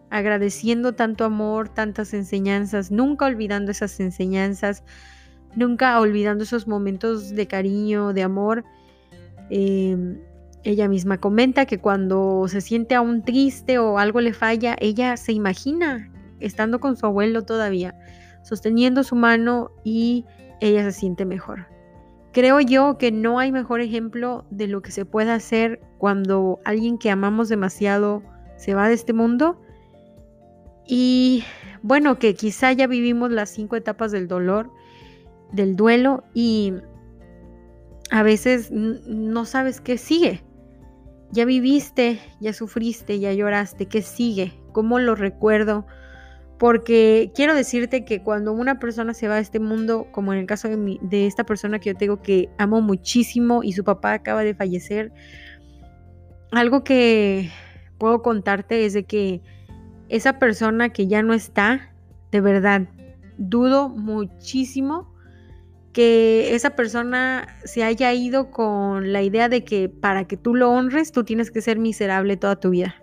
agradeciendo 0.09 0.93
tanto 0.93 1.25
amor, 1.25 1.69
tantas 1.69 2.13
enseñanzas, 2.13 2.91
nunca 2.91 3.25
olvidando 3.25 3.71
esas 3.71 3.99
enseñanzas, 3.99 4.83
nunca 5.55 5.99
olvidando 5.99 6.43
esos 6.43 6.67
momentos 6.67 7.35
de 7.35 7.47
cariño, 7.47 8.13
de 8.13 8.23
amor. 8.23 8.63
Em, 9.49 10.19
ella 10.63 10.87
misma 10.87 11.17
comenta 11.19 11.65
que 11.65 11.79
cuando 11.79 12.47
se 12.47 12.61
siente 12.61 12.95
aún 12.95 13.23
triste 13.23 13.79
o 13.79 13.97
algo 13.97 14.21
le 14.21 14.33
falla, 14.33 14.75
ella 14.79 15.15
se 15.17 15.31
imagina 15.31 16.11
estando 16.39 16.79
con 16.79 16.97
su 16.97 17.05
abuelo 17.05 17.43
todavía, 17.43 17.95
sosteniendo 18.43 19.03
su 19.03 19.15
mano 19.15 19.71
y 19.83 20.25
ella 20.61 20.83
se 20.83 20.91
siente 20.91 21.25
mejor. 21.25 21.67
Creo 22.31 22.59
yo 22.59 22.97
que 22.97 23.11
no 23.11 23.39
hay 23.39 23.51
mejor 23.51 23.81
ejemplo 23.81 24.45
de 24.51 24.67
lo 24.67 24.81
que 24.81 24.91
se 24.91 25.05
puede 25.05 25.31
hacer 25.31 25.81
cuando 25.97 26.59
alguien 26.63 26.97
que 26.97 27.09
amamos 27.09 27.49
demasiado 27.49 28.21
se 28.55 28.75
va 28.75 28.87
de 28.87 28.93
este 28.93 29.13
mundo 29.13 29.59
y 30.85 31.43
bueno, 31.81 32.19
que 32.19 32.33
quizá 32.33 32.71
ya 32.73 32.87
vivimos 32.87 33.31
las 33.31 33.49
cinco 33.49 33.75
etapas 33.75 34.11
del 34.11 34.27
dolor, 34.27 34.71
del 35.51 35.75
duelo 35.75 36.23
y 36.33 36.73
a 38.11 38.23
veces 38.23 38.71
no 38.71 39.45
sabes 39.45 39.81
qué 39.81 39.97
sigue. 39.97 40.43
Ya 41.31 41.45
viviste, 41.45 42.19
ya 42.39 42.53
sufriste, 42.53 43.19
ya 43.19 43.31
lloraste, 43.33 43.85
¿qué 43.85 44.01
sigue? 44.01 44.59
¿Cómo 44.71 44.97
lo 44.97 45.13
recuerdo? 45.13 45.85
Porque 46.59 47.31
quiero 47.33 47.55
decirte 47.55 48.05
que 48.05 48.21
cuando 48.21 48.51
una 48.51 48.79
persona 48.79 49.13
se 49.13 49.27
va 49.27 49.35
a 49.35 49.39
este 49.39 49.59
mundo, 49.59 50.07
como 50.11 50.33
en 50.33 50.39
el 50.39 50.45
caso 50.45 50.67
de, 50.67 50.99
de 51.01 51.25
esta 51.25 51.45
persona 51.45 51.79
que 51.79 51.91
yo 51.91 51.95
tengo 51.95 52.21
que 52.21 52.49
amo 52.57 52.81
muchísimo 52.81 53.63
y 53.63 53.71
su 53.71 53.83
papá 53.83 54.13
acaba 54.13 54.43
de 54.43 54.53
fallecer, 54.53 55.11
algo 56.51 56.83
que 56.83 57.49
puedo 57.97 58.21
contarte 58.21 58.85
es 58.85 58.93
de 58.93 59.05
que 59.05 59.41
esa 60.09 60.37
persona 60.39 60.89
que 60.89 61.07
ya 61.07 61.23
no 61.23 61.33
está, 61.33 61.93
de 62.31 62.41
verdad, 62.41 62.89
dudo 63.37 63.89
muchísimo 63.89 65.13
que 65.93 66.55
esa 66.55 66.71
persona 66.71 67.47
se 67.63 67.83
haya 67.83 68.13
ido 68.13 68.51
con 68.51 69.11
la 69.13 69.21
idea 69.21 69.49
de 69.49 69.63
que 69.63 69.89
para 69.89 70.27
que 70.27 70.37
tú 70.37 70.55
lo 70.55 70.71
honres, 70.71 71.11
tú 71.11 71.23
tienes 71.23 71.51
que 71.51 71.61
ser 71.61 71.79
miserable 71.79 72.37
toda 72.37 72.59
tu 72.59 72.71
vida. 72.71 72.95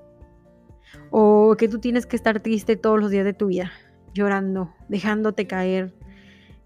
O 1.10 1.54
que 1.56 1.68
tú 1.68 1.78
tienes 1.78 2.06
que 2.06 2.16
estar 2.16 2.40
triste 2.40 2.76
todos 2.76 3.00
los 3.00 3.10
días 3.10 3.24
de 3.24 3.32
tu 3.32 3.46
vida, 3.46 3.70
llorando, 4.14 4.74
dejándote 4.88 5.46
caer, 5.46 5.94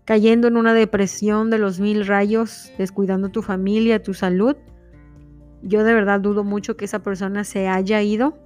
cayendo 0.05 0.49
en 0.49 0.57
una 0.57 0.75
depresión 0.75 1.51
de 1.51 1.59
los 1.59 1.81
mil 1.81 2.07
rayos, 2.07 2.73
descuidando 2.79 3.29
tu 3.29 3.43
familia, 3.43 4.03
tu 4.03 4.15
salud. 4.15 4.57
Yo 5.63 5.85
de 5.85 5.95
verdad 5.95 6.21
dudo 6.21 6.43
mucho 6.43 6.77
que 6.77 6.87
esa 6.87 7.03
persona 7.03 7.45
se 7.45 7.69
haya 7.69 8.03
ido 8.03 8.39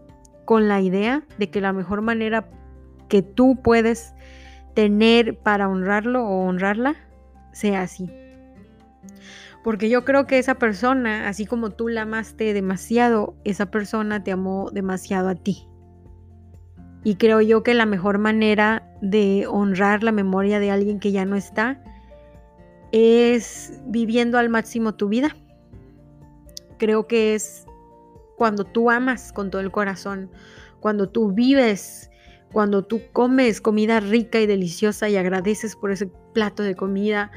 con 0.45 0.69
la 0.69 0.81
idea 0.81 1.23
de 1.39 1.51
que 1.51 1.61
la 1.61 1.73
mejor 1.73 2.03
manera 2.03 2.49
que 3.09 3.23
tú 3.23 3.57
puedes 3.63 4.15
tener 4.75 5.39
para 5.39 5.69
honrarlo 5.69 6.27
o 6.27 6.47
honrarla 6.47 6.97
sea 7.53 7.83
así. 7.83 8.11
Porque 9.63 9.89
yo 9.89 10.05
creo 10.05 10.27
que 10.27 10.39
esa 10.39 10.57
persona, 10.57 11.29
así 11.29 11.47
como 11.47 11.71
tú 11.71 11.89
la 11.89 12.03
amaste 12.03 12.53
demasiado, 12.53 13.35
esa 13.45 13.71
persona 13.71 14.23
te 14.23 14.33
amó 14.33 14.71
demasiado 14.71 15.31
a 15.31 15.35
ti. 15.35 15.67
Y 17.05 17.17
creo 17.17 17.43
yo 17.43 17.63
que 17.63 17.75
la 17.75 17.87
mejor 17.87 18.19
manera 18.19 18.91
de 19.03 19.47
honrar 19.47 20.03
la 20.03 20.11
memoria 20.11 20.59
de 20.59 20.71
alguien 20.71 20.99
que 20.99 21.13
ya 21.13 21.27
no 21.27 21.37
está 21.37 21.81
es 22.93 23.75
viviendo 23.87 24.39
al 24.39 24.49
máximo 24.49 24.95
tu 24.95 25.09
vida, 25.09 25.37
creo 26.79 27.07
que 27.07 27.35
es 27.35 27.67
cuando 28.37 28.65
tú 28.65 28.91
amas 28.91 29.33
con 29.33 29.51
todo 29.51 29.61
el 29.61 29.71
corazón, 29.71 30.31
cuando 30.81 31.09
tú 31.09 31.33
vives, 31.33 32.11
cuando 32.53 32.85
tú 32.85 33.01
comes 33.13 33.61
comida 33.61 34.01
rica 34.01 34.41
y 34.41 34.47
deliciosa 34.47 35.09
y 35.09 35.17
agradeces 35.17 35.77
por 35.77 35.91
ese 35.91 36.11
plato 36.33 36.63
de 36.63 36.75
comida, 36.75 37.31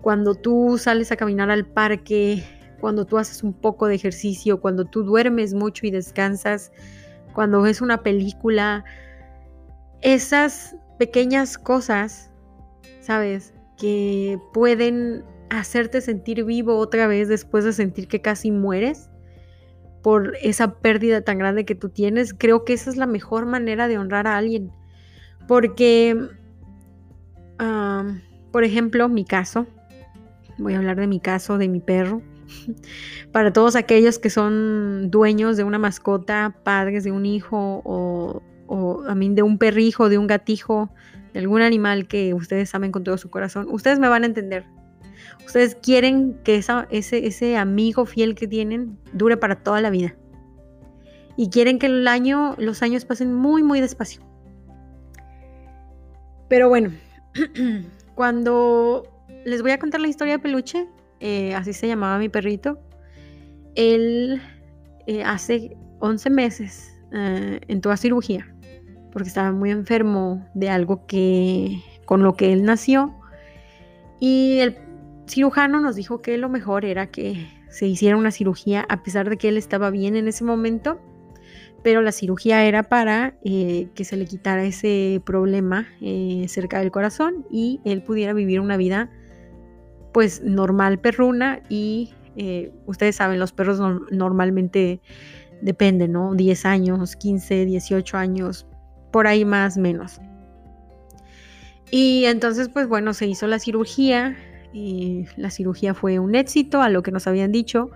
cuando 0.00 0.34
tú 0.34 0.78
sales 0.78 1.12
a 1.12 1.16
caminar 1.16 1.50
al 1.50 1.66
parque, 1.66 2.42
cuando 2.80 3.04
tú 3.04 3.18
haces 3.18 3.42
un 3.42 3.52
poco 3.52 3.86
de 3.86 3.94
ejercicio, 3.94 4.60
cuando 4.60 4.84
tú 4.84 5.04
duermes 5.04 5.54
mucho 5.54 5.86
y 5.86 5.90
descansas, 5.90 6.72
cuando 7.34 7.62
ves 7.62 7.80
una 7.80 8.02
película, 8.02 8.84
esas 10.02 10.76
pequeñas 10.98 11.56
cosas, 11.58 12.30
¿sabes? 13.00 13.54
Que 13.78 14.38
pueden 14.52 15.24
hacerte 15.50 16.00
sentir 16.00 16.44
vivo 16.44 16.76
otra 16.76 17.06
vez 17.06 17.28
después 17.28 17.64
de 17.64 17.72
sentir 17.72 18.08
que 18.08 18.20
casi 18.20 18.50
mueres 18.50 19.10
por 20.02 20.36
esa 20.42 20.74
pérdida 20.80 21.22
tan 21.22 21.38
grande 21.38 21.64
que 21.64 21.74
tú 21.74 21.88
tienes, 21.88 22.34
creo 22.34 22.64
que 22.64 22.72
esa 22.72 22.90
es 22.90 22.96
la 22.96 23.06
mejor 23.06 23.46
manera 23.46 23.86
de 23.88 23.98
honrar 23.98 24.26
a 24.26 24.36
alguien. 24.36 24.72
Porque, 25.46 26.28
por 28.50 28.64
ejemplo, 28.64 29.08
mi 29.08 29.24
caso, 29.24 29.66
voy 30.58 30.74
a 30.74 30.78
hablar 30.78 30.96
de 30.96 31.06
mi 31.06 31.20
caso, 31.20 31.58
de 31.58 31.68
mi 31.68 31.80
perro. 31.80 32.22
Para 33.32 33.52
todos 33.52 33.76
aquellos 33.76 34.18
que 34.18 34.30
son 34.30 35.10
dueños 35.10 35.56
de 35.56 35.64
una 35.64 35.78
mascota, 35.78 36.56
padres 36.64 37.04
de 37.04 37.12
un 37.12 37.24
hijo 37.24 37.82
o, 37.84 38.42
o 38.74 39.04
a 39.06 39.14
mí 39.14 39.28
de 39.28 39.42
un 39.42 39.58
perrijo, 39.58 40.08
de 40.08 40.16
un 40.16 40.26
gatijo, 40.26 40.88
de 41.34 41.40
algún 41.40 41.60
animal 41.60 42.08
que 42.08 42.32
ustedes 42.32 42.74
amen 42.74 42.90
con 42.90 43.04
todo 43.04 43.18
su 43.18 43.28
corazón, 43.28 43.66
ustedes 43.70 43.98
me 43.98 44.08
van 44.08 44.22
a 44.22 44.26
entender. 44.26 44.64
Ustedes 45.44 45.74
quieren 45.74 46.38
que 46.42 46.56
ese, 46.56 47.26
ese 47.26 47.56
amigo 47.58 48.06
fiel 48.06 48.34
que 48.34 48.48
tienen 48.48 48.98
dure 49.12 49.36
para 49.36 49.56
toda 49.56 49.82
la 49.82 49.90
vida. 49.90 50.16
Y 51.36 51.50
quieren 51.50 51.78
que 51.78 51.86
el 51.86 52.08
año, 52.08 52.54
los 52.56 52.82
años 52.82 53.04
pasen 53.04 53.34
muy, 53.34 53.62
muy 53.62 53.82
despacio. 53.82 54.22
Pero 56.48 56.70
bueno, 56.70 56.92
cuando 58.14 59.02
les 59.44 59.60
voy 59.60 59.72
a 59.72 59.78
contar 59.78 60.00
la 60.00 60.08
historia 60.08 60.34
de 60.34 60.38
Peluche, 60.38 60.88
eh, 61.20 61.54
así 61.54 61.74
se 61.74 61.88
llamaba 61.88 62.18
mi 62.18 62.30
perrito, 62.30 62.80
él 63.74 64.40
eh, 65.06 65.22
hace 65.24 65.76
11 66.00 66.30
meses 66.30 66.90
eh, 67.12 67.60
entró 67.68 67.92
a 67.92 67.98
cirugía 67.98 68.52
porque 69.12 69.28
estaba 69.28 69.52
muy 69.52 69.70
enfermo 69.70 70.46
de 70.54 70.70
algo 70.70 71.06
que 71.06 71.82
con 72.06 72.22
lo 72.22 72.34
que 72.34 72.52
él 72.52 72.64
nació 72.64 73.14
y 74.20 74.60
el 74.60 74.78
cirujano 75.26 75.80
nos 75.80 75.96
dijo 75.96 76.22
que 76.22 76.38
lo 76.38 76.48
mejor 76.48 76.84
era 76.84 77.08
que 77.08 77.48
se 77.70 77.86
hiciera 77.86 78.16
una 78.16 78.30
cirugía 78.30 78.86
a 78.88 79.02
pesar 79.02 79.28
de 79.28 79.36
que 79.36 79.48
él 79.48 79.56
estaba 79.56 79.90
bien 79.90 80.14
en 80.14 80.28
ese 80.28 80.44
momento, 80.44 81.00
pero 81.82 82.02
la 82.02 82.12
cirugía 82.12 82.64
era 82.64 82.84
para 82.84 83.34
eh, 83.44 83.88
que 83.94 84.04
se 84.04 84.16
le 84.16 84.26
quitara 84.26 84.64
ese 84.64 85.20
problema 85.24 85.88
eh, 86.00 86.44
cerca 86.48 86.78
del 86.78 86.90
corazón 86.90 87.46
y 87.50 87.80
él 87.84 88.02
pudiera 88.02 88.32
vivir 88.32 88.60
una 88.60 88.76
vida 88.76 89.10
pues 90.12 90.42
normal 90.44 91.00
perruna 91.00 91.60
y 91.68 92.14
eh, 92.36 92.72
ustedes 92.86 93.16
saben, 93.16 93.40
los 93.40 93.52
perros 93.52 93.80
normalmente 94.10 95.00
dependen, 95.62 96.12
¿no? 96.12 96.34
10 96.34 96.64
años, 96.66 97.16
15, 97.16 97.64
18 97.66 98.16
años, 98.16 98.66
por 99.12 99.26
ahí 99.28 99.44
más, 99.44 99.76
menos. 99.78 100.20
Y 101.90 102.24
entonces, 102.24 102.68
pues 102.68 102.88
bueno, 102.88 103.14
se 103.14 103.26
hizo 103.26 103.46
la 103.46 103.58
cirugía, 103.58 104.36
y 104.72 105.26
la 105.36 105.50
cirugía 105.50 105.94
fue 105.94 106.18
un 106.18 106.34
éxito 106.34 106.80
a 106.80 106.88
lo 106.88 107.02
que 107.02 107.12
nos 107.12 107.26
habían 107.26 107.52
dicho 107.52 107.90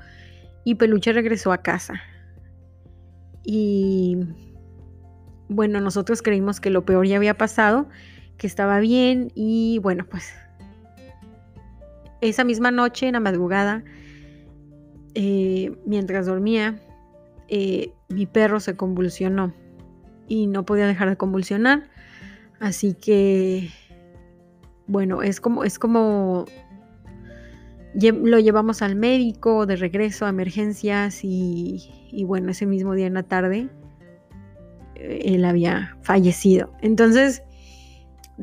y 0.64 0.74
Peluche 0.74 1.12
regresó 1.12 1.52
a 1.52 1.58
casa. 1.58 1.94
Y 3.44 4.18
bueno, 5.48 5.80
nosotros 5.80 6.22
creímos 6.22 6.60
que 6.60 6.70
lo 6.70 6.84
peor 6.84 7.06
ya 7.06 7.16
había 7.16 7.34
pasado, 7.34 7.88
que 8.36 8.46
estaba 8.46 8.80
bien 8.80 9.30
y 9.34 9.78
bueno, 9.78 10.04
pues 10.10 10.34
esa 12.20 12.44
misma 12.44 12.70
noche, 12.70 13.06
en 13.06 13.12
la 13.12 13.20
madrugada, 13.20 13.84
eh, 15.14 15.72
mientras 15.86 16.26
dormía, 16.26 16.80
eh, 17.48 17.92
mi 18.08 18.26
perro 18.26 18.58
se 18.58 18.76
convulsionó 18.76 19.54
y 20.28 20.46
no 20.46 20.64
podía 20.64 20.86
dejar 20.86 21.08
de 21.10 21.16
convulsionar. 21.16 21.84
Así 22.60 22.94
que, 22.94 23.70
bueno, 24.86 25.22
es 25.22 25.40
como, 25.40 25.64
es 25.64 25.78
como 25.78 26.46
lo 27.94 28.38
llevamos 28.38 28.82
al 28.82 28.94
médico 28.94 29.66
de 29.66 29.76
regreso 29.76 30.26
a 30.26 30.28
emergencias 30.28 31.20
y, 31.22 32.24
bueno, 32.26 32.50
ese 32.50 32.66
mismo 32.66 32.94
día 32.94 33.06
en 33.06 33.14
la 33.14 33.22
tarde 33.22 33.68
eh, 34.96 35.20
él 35.24 35.44
había 35.44 35.96
fallecido. 36.02 36.72
Entonces, 36.82 37.42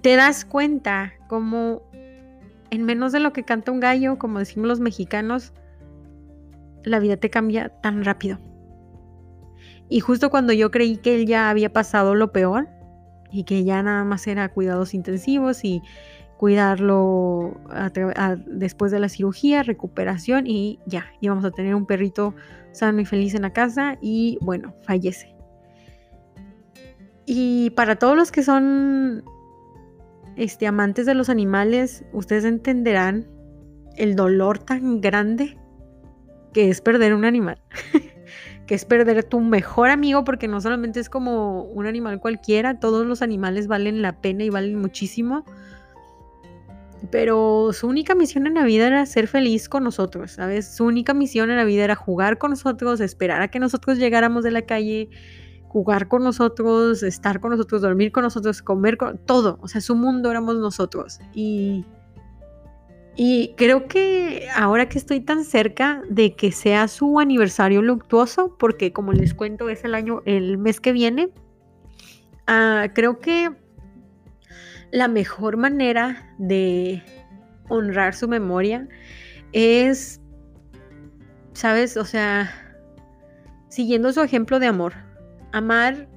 te 0.01 0.15
das 0.15 0.43
cuenta 0.45 1.13
como 1.27 1.83
en 2.71 2.83
menos 2.83 3.11
de 3.11 3.19
lo 3.19 3.33
que 3.33 3.43
canta 3.43 3.71
un 3.71 3.79
gallo, 3.79 4.17
como 4.17 4.39
decimos 4.39 4.67
los 4.67 4.79
mexicanos, 4.79 5.53
la 6.83 6.99
vida 6.99 7.17
te 7.17 7.29
cambia 7.29 7.69
tan 7.69 8.03
rápido. 8.03 8.39
Y 9.89 9.99
justo 9.99 10.29
cuando 10.29 10.53
yo 10.53 10.71
creí 10.71 10.97
que 10.97 11.15
él 11.15 11.27
ya 11.27 11.49
había 11.49 11.71
pasado 11.71 12.15
lo 12.15 12.31
peor 12.31 12.67
y 13.31 13.43
que 13.43 13.63
ya 13.63 13.81
nada 13.83 14.03
más 14.03 14.27
era 14.27 14.49
cuidados 14.49 14.93
intensivos 14.93 15.63
y 15.65 15.81
cuidarlo 16.37 17.57
después 18.47 18.91
de 18.91 18.99
la 18.99 19.09
cirugía, 19.09 19.63
recuperación 19.63 20.45
y 20.45 20.79
ya, 20.85 21.05
íbamos 21.21 21.45
a 21.45 21.51
tener 21.51 21.73
un 21.73 21.85
perrito 21.85 22.35
sano 22.71 23.01
y 23.01 23.05
feliz 23.05 23.33
en 23.33 23.43
la 23.43 23.53
casa 23.53 23.97
y 24.01 24.37
bueno, 24.41 24.75
fallece. 24.81 25.33
Y 27.25 27.69
para 27.71 27.95
todos 27.95 28.17
los 28.17 28.31
que 28.31 28.43
son 28.43 29.23
este, 30.35 30.67
amantes 30.67 31.05
de 31.05 31.13
los 31.13 31.29
animales, 31.29 32.03
ustedes 32.11 32.43
entenderán 32.43 33.27
el 33.95 34.15
dolor 34.15 34.59
tan 34.59 35.01
grande 35.01 35.57
que 36.53 36.69
es 36.69 36.81
perder 36.81 37.13
un 37.13 37.25
animal. 37.25 37.61
que 38.67 38.75
es 38.75 38.85
perder 38.85 39.23
tu 39.23 39.39
mejor 39.39 39.89
amigo, 39.89 40.23
porque 40.23 40.47
no 40.47 40.61
solamente 40.61 40.99
es 40.99 41.09
como 41.09 41.63
un 41.63 41.85
animal 41.85 42.19
cualquiera, 42.19 42.79
todos 42.79 43.05
los 43.05 43.21
animales 43.21 43.67
valen 43.67 44.01
la 44.01 44.21
pena 44.21 44.43
y 44.43 44.49
valen 44.49 44.79
muchísimo 44.79 45.43
pero 47.11 47.71
su 47.73 47.87
única 47.87 48.15
misión 48.15 48.47
en 48.47 48.53
la 48.55 48.63
vida 48.63 48.87
era 48.87 49.05
ser 49.05 49.27
feliz 49.27 49.67
con 49.67 49.83
nosotros, 49.83 50.31
¿sabes? 50.31 50.75
Su 50.75 50.85
única 50.85 51.13
misión 51.13 51.51
en 51.51 51.57
la 51.57 51.65
vida 51.65 51.83
era 51.83 51.95
jugar 51.95 52.37
con 52.37 52.51
nosotros, 52.51 53.01
esperar 53.01 53.41
a 53.41 53.49
que 53.49 53.59
nosotros 53.59 53.97
llegáramos 53.97 54.43
de 54.43 54.51
la 54.51 54.61
calle, 54.61 55.09
jugar 55.67 56.07
con 56.07 56.23
nosotros, 56.23 57.03
estar 57.03 57.39
con 57.41 57.51
nosotros, 57.51 57.81
dormir 57.81 58.11
con 58.11 58.23
nosotros, 58.23 58.61
comer 58.61 58.97
con 58.97 59.17
todo. 59.17 59.57
O 59.61 59.67
sea, 59.67 59.81
su 59.81 59.95
mundo 59.95 60.31
éramos 60.31 60.57
nosotros. 60.57 61.19
Y, 61.33 61.85
y 63.15 63.53
creo 63.57 63.87
que 63.87 64.47
ahora 64.55 64.89
que 64.89 64.97
estoy 64.97 65.19
tan 65.19 65.43
cerca 65.43 66.01
de 66.09 66.35
que 66.35 66.51
sea 66.51 66.87
su 66.87 67.19
aniversario 67.19 67.81
luctuoso, 67.81 68.55
porque 68.57 68.91
como 68.91 69.13
les 69.13 69.33
cuento 69.33 69.69
es 69.69 69.83
el 69.83 69.93
año, 69.93 70.23
el 70.25 70.57
mes 70.57 70.79
que 70.79 70.93
viene, 70.93 71.29
ah, 72.47 72.87
creo 72.93 73.19
que 73.19 73.51
la 74.91 75.07
mejor 75.07 75.57
manera 75.57 76.33
de 76.39 77.03
honrar 77.69 78.15
su 78.15 78.27
memoria 78.27 78.87
es, 79.51 80.19
¿sabes? 81.53 81.97
O 81.97 82.05
sea, 82.05 82.51
siguiendo 83.69 84.11
su 84.11 84.21
ejemplo 84.21 84.59
de 84.59 84.67
amor, 84.67 84.93
amar 85.51 86.07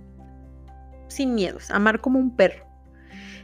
sin 1.09 1.35
miedos, 1.35 1.71
amar 1.71 2.01
como 2.01 2.19
un 2.19 2.35
perro. 2.35 2.67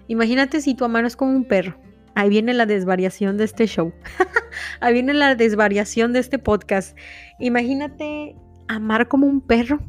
Imagínate 0.08 0.62
si 0.62 0.74
tu 0.74 0.86
amaras 0.86 1.16
como 1.16 1.32
un 1.32 1.44
perro. 1.44 1.81
Ahí 2.14 2.28
viene 2.28 2.52
la 2.52 2.66
desvariación 2.66 3.38
de 3.38 3.44
este 3.44 3.66
show. 3.66 3.92
Ahí 4.80 4.92
viene 4.92 5.14
la 5.14 5.34
desvariación 5.34 6.12
de 6.12 6.18
este 6.18 6.38
podcast. 6.38 6.96
Imagínate 7.38 8.36
amar 8.68 9.08
como 9.08 9.26
un 9.26 9.40
perro. 9.40 9.80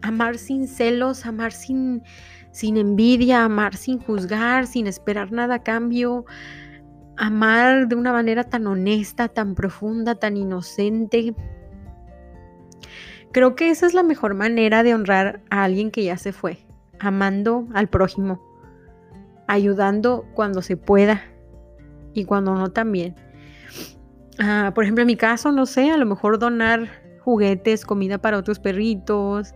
Amar 0.00 0.38
sin 0.38 0.68
celos, 0.68 1.26
amar 1.26 1.52
sin, 1.52 2.02
sin 2.52 2.76
envidia, 2.76 3.44
amar 3.44 3.74
sin 3.74 3.98
juzgar, 3.98 4.68
sin 4.68 4.86
esperar 4.86 5.32
nada 5.32 5.56
a 5.56 5.62
cambio, 5.64 6.24
amar 7.16 7.88
de 7.88 7.96
una 7.96 8.12
manera 8.12 8.44
tan 8.44 8.68
honesta, 8.68 9.26
tan 9.26 9.56
profunda, 9.56 10.14
tan 10.14 10.36
inocente. 10.36 11.34
Creo 13.32 13.56
que 13.56 13.70
esa 13.70 13.86
es 13.86 13.94
la 13.94 14.04
mejor 14.04 14.34
manera 14.34 14.84
de 14.84 14.94
honrar 14.94 15.42
a 15.50 15.64
alguien 15.64 15.90
que 15.90 16.04
ya 16.04 16.16
se 16.16 16.32
fue, 16.32 16.58
amando 17.00 17.66
al 17.74 17.88
prójimo, 17.88 18.40
ayudando 19.48 20.24
cuando 20.34 20.62
se 20.62 20.76
pueda 20.76 21.22
y 22.18 22.24
cuando 22.24 22.54
no 22.54 22.70
también. 22.70 23.14
Ah, 24.38 24.72
por 24.74 24.84
ejemplo, 24.84 25.02
en 25.02 25.06
mi 25.06 25.16
caso, 25.16 25.52
no 25.52 25.66
sé, 25.66 25.90
a 25.90 25.96
lo 25.96 26.06
mejor 26.06 26.38
donar 26.38 26.88
juguetes, 27.20 27.84
comida 27.84 28.18
para 28.18 28.38
otros 28.38 28.58
perritos, 28.58 29.54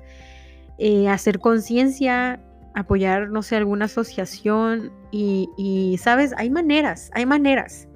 eh, 0.78 1.08
hacer 1.08 1.38
conciencia 1.38 2.40
apoyar, 2.74 3.28
no 3.28 3.42
sé, 3.42 3.56
alguna 3.56 3.84
asociación 3.84 4.90
y, 5.10 5.98
sabes, 6.00 6.32
hay 6.38 6.48
maneras, 6.48 7.10
hay 7.12 7.26
maneras. 7.26 7.86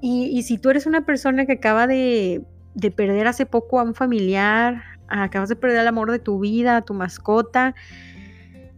Y, 0.00 0.42
si 0.42 0.58
tú 0.58 0.70
eres 0.70 0.86
una 0.86 1.04
persona 1.04 1.44
que 1.44 1.52
acaba 1.52 1.86
de 1.86 2.44
de 2.74 2.90
perder 2.90 3.26
hace 3.26 3.46
poco 3.46 3.80
a 3.80 3.82
un 3.82 3.94
familiar, 3.94 4.82
acabas 5.08 5.48
de 5.48 5.56
perder 5.56 5.80
el 5.80 5.88
amor 5.88 6.10
de 6.10 6.18
tu 6.18 6.38
vida, 6.38 6.78
a 6.78 6.82
tu 6.82 6.94
mascota. 6.94 7.74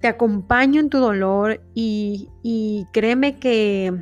Te 0.00 0.08
acompaño 0.08 0.80
en 0.80 0.90
tu 0.90 0.98
dolor 0.98 1.60
y, 1.74 2.86
créeme 2.92 3.38
que 3.38 3.92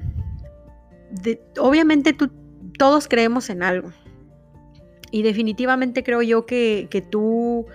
obviamente 1.58 2.16
todos 2.78 3.08
creemos 3.08 3.50
en 3.50 3.62
algo. 3.62 3.92
Y 5.10 5.22
definitivamente 5.22 6.02
creo 6.02 6.22
yo 6.22 6.46
que, 6.46 7.06
tú, 7.10 7.66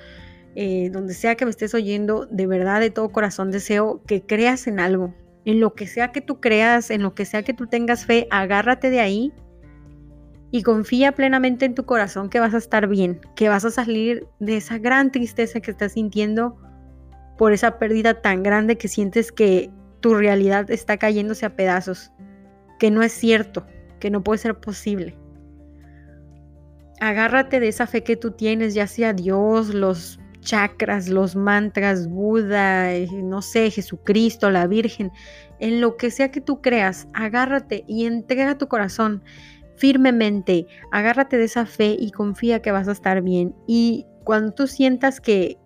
eh, 0.56 0.90
donde 0.92 1.14
sea 1.14 1.36
que 1.36 1.46
me 1.46 1.52
estés 1.52 1.74
oyendo, 1.74 2.26
de 2.26 2.48
verdad, 2.48 2.80
de 2.80 2.90
todo 2.90 3.10
corazón 3.10 3.52
deseo 3.52 4.02
que 4.08 4.24
creas 4.24 4.68
en 4.68 4.80
algo. 4.80 5.14
En 5.46 5.60
lo 5.60 5.74
que 5.76 5.88
sea 5.88 6.12
que 6.12 6.22
tú 6.22 6.42
creas, 6.42 6.90
en 6.90 7.04
lo 7.04 7.14
que 7.14 7.26
sea 7.26 7.44
que 7.44 7.54
tú 7.54 7.68
tengas 7.68 8.06
fe, 8.06 8.28
agárrate 8.32 8.90
de 8.90 9.00
ahí 9.00 9.34
y 10.52 10.64
confía 10.64 11.12
plenamente 11.12 11.66
en 11.66 11.76
tu 11.76 11.86
corazón 11.86 12.30
que 12.30 12.40
vas 12.40 12.54
a 12.54 12.58
estar 12.58 12.88
bien, 12.88 13.20
que 13.36 13.50
vas 13.50 13.66
a 13.66 13.72
salir 13.72 14.28
de 14.40 14.58
esa 14.58 14.78
gran 14.78 15.12
tristeza 15.12 15.60
que 15.60 15.72
estás 15.72 15.94
sintiendo 15.94 16.58
por 17.38 17.54
esa 17.54 17.78
pérdida 17.78 18.22
tan 18.22 18.44
grande 18.44 18.78
que 18.78 18.88
sientes 18.88 19.32
que 19.32 19.70
tu 20.00 20.16
realidad 20.16 20.72
está 20.72 20.98
cayéndose 20.98 21.46
a 21.46 21.56
pedazos, 21.56 22.12
que 22.80 22.92
no 22.92 23.02
es 23.02 23.12
cierto, 23.12 23.66
que 24.00 24.10
no 24.10 24.24
puede 24.24 24.40
ser 24.40 24.56
posible. 24.56 25.16
Agárrate 27.00 27.60
de 27.60 27.68
esa 27.68 27.88
fe 27.88 28.04
que 28.04 28.16
tú 28.16 28.32
tienes, 28.32 28.74
ya 28.74 28.88
sea 28.88 29.14
Dios, 29.14 29.74
los 29.74 30.20
chakras, 30.48 31.10
los 31.10 31.36
mantras, 31.36 32.08
Buda, 32.08 32.94
eh, 32.94 33.08
no 33.12 33.42
sé, 33.42 33.70
Jesucristo, 33.70 34.50
la 34.50 34.66
Virgen, 34.66 35.12
en 35.60 35.82
lo 35.82 35.98
que 35.98 36.10
sea 36.10 36.32
que 36.32 36.42
tú 36.42 36.62
creas, 36.62 37.08
agárrate 37.14 37.84
y 37.88 38.06
entrega 38.06 38.58
tu 38.58 38.68
corazón 38.68 39.24
firmemente, 39.76 40.66
agárrate 40.92 41.38
de 41.38 41.44
esa 41.44 41.66
fe 41.66 41.96
y 42.00 42.12
confía 42.12 42.62
que 42.62 42.72
vas 42.72 42.88
a 42.88 42.94
estar 42.94 43.22
bien. 43.22 43.54
Y 43.68 44.06
cuando 44.24 44.54
tú 44.54 44.68
sientas 44.68 45.22
que, 45.22 45.58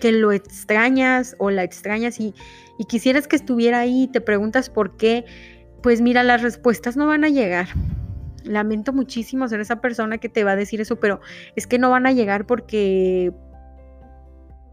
que 0.00 0.12
lo 0.12 0.32
extrañas 0.32 1.34
o 1.38 1.50
la 1.50 1.64
extrañas 1.64 2.20
y, 2.20 2.32
y 2.78 2.84
quisieras 2.84 3.26
que 3.26 3.36
estuviera 3.36 3.80
ahí 3.80 4.08
te 4.08 4.20
preguntas 4.20 4.70
por 4.70 4.96
qué, 4.96 5.24
pues 5.82 6.00
mira, 6.00 6.22
las 6.22 6.42
respuestas 6.42 6.96
no 6.96 7.06
van 7.06 7.24
a 7.24 7.28
llegar. 7.28 7.68
Lamento 8.44 8.92
muchísimo 8.92 9.48
ser 9.48 9.60
esa 9.60 9.80
persona 9.80 10.18
que 10.18 10.28
te 10.28 10.44
va 10.44 10.52
a 10.52 10.56
decir 10.56 10.80
eso, 10.80 10.96
pero 10.96 11.20
es 11.56 11.66
que 11.66 11.78
no 11.78 11.90
van 11.90 12.06
a 12.06 12.12
llegar 12.12 12.46
porque 12.46 13.32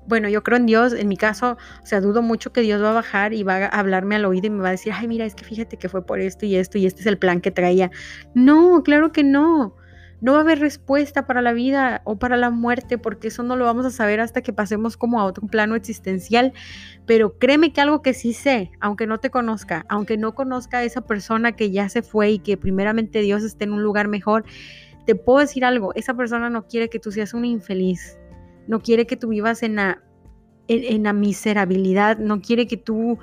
bueno, 0.08 0.30
yo 0.30 0.42
creo 0.42 0.58
en 0.58 0.66
Dios, 0.66 0.94
en 0.94 1.08
mi 1.10 1.18
caso, 1.18 1.58
o 1.84 1.86
sea, 1.86 2.00
dudo 2.00 2.22
mucho 2.22 2.54
que 2.54 2.62
Dios 2.62 2.82
va 2.82 2.92
a 2.92 2.94
bajar 2.94 3.34
y 3.34 3.44
va 3.44 3.66
a 3.66 3.68
hablarme 3.68 4.16
al 4.16 4.26
oído 4.26 4.48
y 4.48 4.50
me 4.50 4.62
va 4.62 4.70
a 4.70 4.72
decir, 4.72 4.94
ay, 4.96 5.08
mira, 5.08 5.26
es 5.26 5.36
que 5.36 5.44
fíjate 5.44 5.78
que 5.78 5.90
fue 5.90 6.06
por 6.06 6.22
esto 6.22 6.46
y 6.46 6.56
esto 6.56 6.78
y 6.78 6.86
este 6.86 7.02
es 7.02 7.08
el 7.08 7.18
plan 7.18 7.42
que 7.42 7.52
traía. 7.52 7.92
No, 8.34 8.84
claro 8.84 9.12
que 9.12 9.24
no. 9.24 9.76
No 10.20 10.34
va 10.34 10.40
a 10.40 10.42
haber 10.42 10.60
respuesta 10.60 11.28
para 11.28 11.42
la 11.42 11.54
vida 11.54 12.02
o 12.04 12.18
para 12.18 12.38
la 12.38 12.50
muerte, 12.50 12.98
porque 12.98 13.28
eso 13.28 13.44
no 13.44 13.56
lo 13.56 13.66
vamos 13.66 13.86
a 13.86 13.92
saber 13.92 14.20
hasta 14.20 14.42
que 14.42 14.54
pasemos 14.54 14.98
como 14.98 15.20
a 15.20 15.26
otro 15.26 15.48
plano 15.48 15.76
existencial. 15.76 16.54
Pero 17.06 17.38
créeme 17.38 17.72
que 17.74 17.82
algo 17.82 18.02
que 18.02 18.14
sí 18.14 18.34
sé, 18.34 18.72
aunque 18.80 19.08
no 19.08 19.20
te 19.20 19.30
conozca, 19.30 19.86
aunque 19.90 20.18
no 20.18 20.34
conozca 20.34 20.80
a 20.80 20.84
esa 20.84 21.02
persona 21.02 21.52
que 21.52 21.72
ya 21.72 21.90
se 21.90 22.02
fue 22.02 22.32
y 22.32 22.40
que 22.40 22.58
primeramente 22.58 23.22
Dios 23.22 23.44
esté 23.44 23.66
en 23.66 23.74
un 23.74 23.84
lugar 23.84 24.08
mejor, 24.08 24.46
te 25.06 25.16
puedo 25.16 25.40
decir 25.40 25.64
algo, 25.66 25.94
esa 25.96 26.16
persona 26.16 26.50
no 26.50 26.68
quiere 26.68 26.90
que 26.90 27.00
tú 27.00 27.12
seas 27.12 27.34
un 27.34 27.46
infeliz 27.46 28.18
no 28.68 28.82
quiere 28.82 29.08
que 29.08 29.18
tú 29.18 29.30
vivas 29.30 29.64
en 29.64 29.76
la, 29.76 30.04
en, 30.68 31.04
la 31.04 31.14
miserabilidad, 31.14 32.18
no 32.20 32.42
quiere 32.42 32.68
que 32.68 32.78
tú 32.78 33.18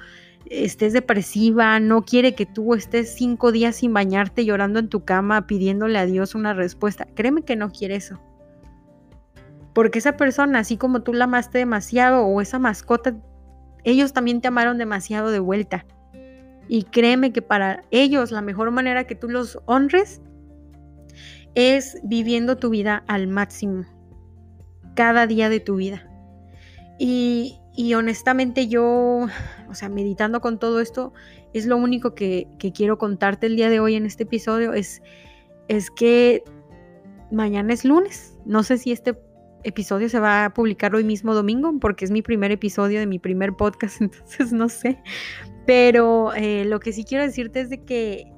estés 0.47 0.93
depresiva, 0.93 1.81
no 1.81 2.05
quiere 2.05 2.35
que 2.35 2.47
tú 2.47 2.75
estés 2.75 3.15
cinco 3.15 3.53
días 3.53 3.77
sin 3.77 3.93
bañarte 3.93 4.45
llorando 4.45 4.79
en 4.79 4.89
tu 4.89 5.05
cama 5.05 5.47
pidiéndole 5.47 5.99
a 5.99 6.07
Dios 6.07 6.35
una 6.35 6.55
respuesta. 6.55 7.07
Créeme 7.15 7.43
que 7.43 7.57
no 7.57 7.71
quiere 7.71 7.97
eso. 7.97 8.21
Porque 9.75 9.99
esa 9.99 10.17
persona, 10.17 10.61
así 10.61 10.77
como 10.77 11.03
tú 11.03 11.13
la 11.13 11.25
amaste 11.25 11.59
demasiado 11.59 12.25
o 12.25 12.41
esa 12.41 12.59
mascota, 12.59 13.17
ellos 13.83 14.13
también 14.13 14.41
te 14.41 14.49
amaron 14.49 14.79
demasiado 14.79 15.31
de 15.31 15.41
vuelta. 15.41 15.85
Y 16.69 16.85
créeme 16.85 17.33
que 17.33 17.43
para 17.43 17.83
ellos 17.91 18.31
la 18.31 18.41
mejor 18.41 18.71
manera 18.71 19.05
que 19.05 19.15
tú 19.15 19.29
los 19.29 19.59
honres 19.67 20.23
es 21.55 21.99
viviendo 22.03 22.57
tu 22.57 22.71
vida 22.71 23.05
al 23.07 23.29
máximo 23.29 23.85
cada 24.95 25.27
día 25.27 25.49
de 25.49 25.61
tu 25.61 25.77
vida. 25.77 26.09
Y, 26.99 27.59
honestamente 27.97 28.69
yo, 28.69 29.27
o 29.69 29.75
sea, 29.75 29.89
meditando 29.89 30.41
con 30.41 30.59
todo 30.59 30.81
esto, 30.81 31.13
es 31.53 31.67
lo 31.67 31.77
único 31.77 32.15
que, 32.15 32.47
quiero 32.75 32.99
contarte 32.99 33.47
el 33.47 33.57
día 33.57 33.71
de 33.71 33.81
hoy 33.81 33.95
en 33.95 34.07
este 34.07 34.25
episodio, 34.25 34.73
es, 34.73 35.03
es 35.69 35.91
que 35.91 36.43
mañana 37.31 37.73
es 37.73 37.85
lunes. 37.85 38.39
No 38.45 38.63
sé 38.63 38.79
si 38.79 38.93
este 38.93 39.19
episodio 39.63 40.09
se 40.09 40.21
va 40.21 40.45
a 40.45 40.55
publicar 40.55 40.95
hoy 40.95 41.05
mismo 41.05 41.35
domingo, 41.35 41.73
porque 41.81 42.05
es 42.05 42.11
mi 42.11 42.23
primer 42.23 42.53
episodio 42.53 43.01
de 43.01 43.07
mi 43.07 43.19
primer 43.19 43.55
podcast, 43.55 44.01
entonces 44.01 44.53
no 44.53 44.69
sé. 44.69 44.99
Pero 45.67 46.35
eh, 46.35 46.65
lo 46.65 46.81
que 46.81 46.93
sí 46.93 47.05
quiero 47.05 47.25
decirte 47.25 47.61
es 47.61 47.71
de 47.71 47.83
que 47.83 48.33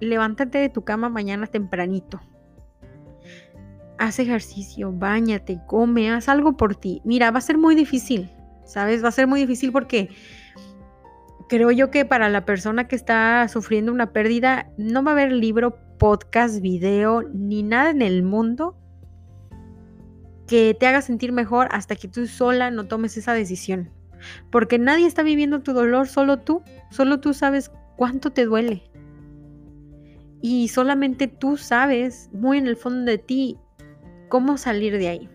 levántate 0.00 0.58
de 0.58 0.68
tu 0.68 0.82
cama 0.84 1.08
mañana 1.08 1.46
tempranito 1.46 2.20
haz 4.02 4.18
ejercicio, 4.18 4.92
bañate, 4.92 5.60
come, 5.66 6.10
haz 6.10 6.28
algo 6.28 6.56
por 6.56 6.74
ti. 6.74 7.00
Mira, 7.04 7.30
va 7.30 7.38
a 7.38 7.42
ser 7.42 7.56
muy 7.56 7.76
difícil, 7.76 8.30
¿sabes? 8.64 9.04
Va 9.04 9.08
a 9.08 9.12
ser 9.12 9.28
muy 9.28 9.40
difícil 9.40 9.70
porque 9.70 10.08
creo 11.52 11.70
yo 11.70 11.90
que 11.90 12.06
para 12.06 12.30
la 12.30 12.46
persona 12.46 12.88
que 12.88 12.96
está 12.96 13.46
sufriendo 13.46 13.92
una 13.92 14.14
pérdida, 14.14 14.70
no 14.78 15.04
va 15.04 15.10
a 15.10 15.12
haber 15.12 15.32
libro, 15.32 15.76
podcast, 15.98 16.62
video, 16.62 17.24
ni 17.34 17.62
nada 17.62 17.90
en 17.90 18.00
el 18.00 18.22
mundo 18.22 18.74
que 20.46 20.74
te 20.80 20.86
haga 20.86 21.02
sentir 21.02 21.30
mejor 21.30 21.68
hasta 21.70 21.94
que 21.94 22.08
tú 22.08 22.26
sola 22.26 22.70
no 22.70 22.86
tomes 22.86 23.18
esa 23.18 23.34
decisión. 23.34 23.90
Porque 24.50 24.78
nadie 24.78 25.06
está 25.06 25.22
viviendo 25.22 25.60
tu 25.60 25.74
dolor, 25.74 26.08
solo 26.08 26.38
tú. 26.38 26.62
Solo 26.90 27.20
tú 27.20 27.34
sabes 27.34 27.70
cuánto 27.98 28.30
te 28.30 28.46
duele. 28.46 28.84
Y 30.40 30.68
solamente 30.68 31.28
tú 31.28 31.58
sabes, 31.58 32.30
muy 32.32 32.56
en 32.56 32.66
el 32.66 32.78
fondo 32.78 33.10
de 33.10 33.18
ti, 33.18 33.58
cómo 34.30 34.56
salir 34.56 34.96
de 34.96 35.08
ahí 35.08 35.28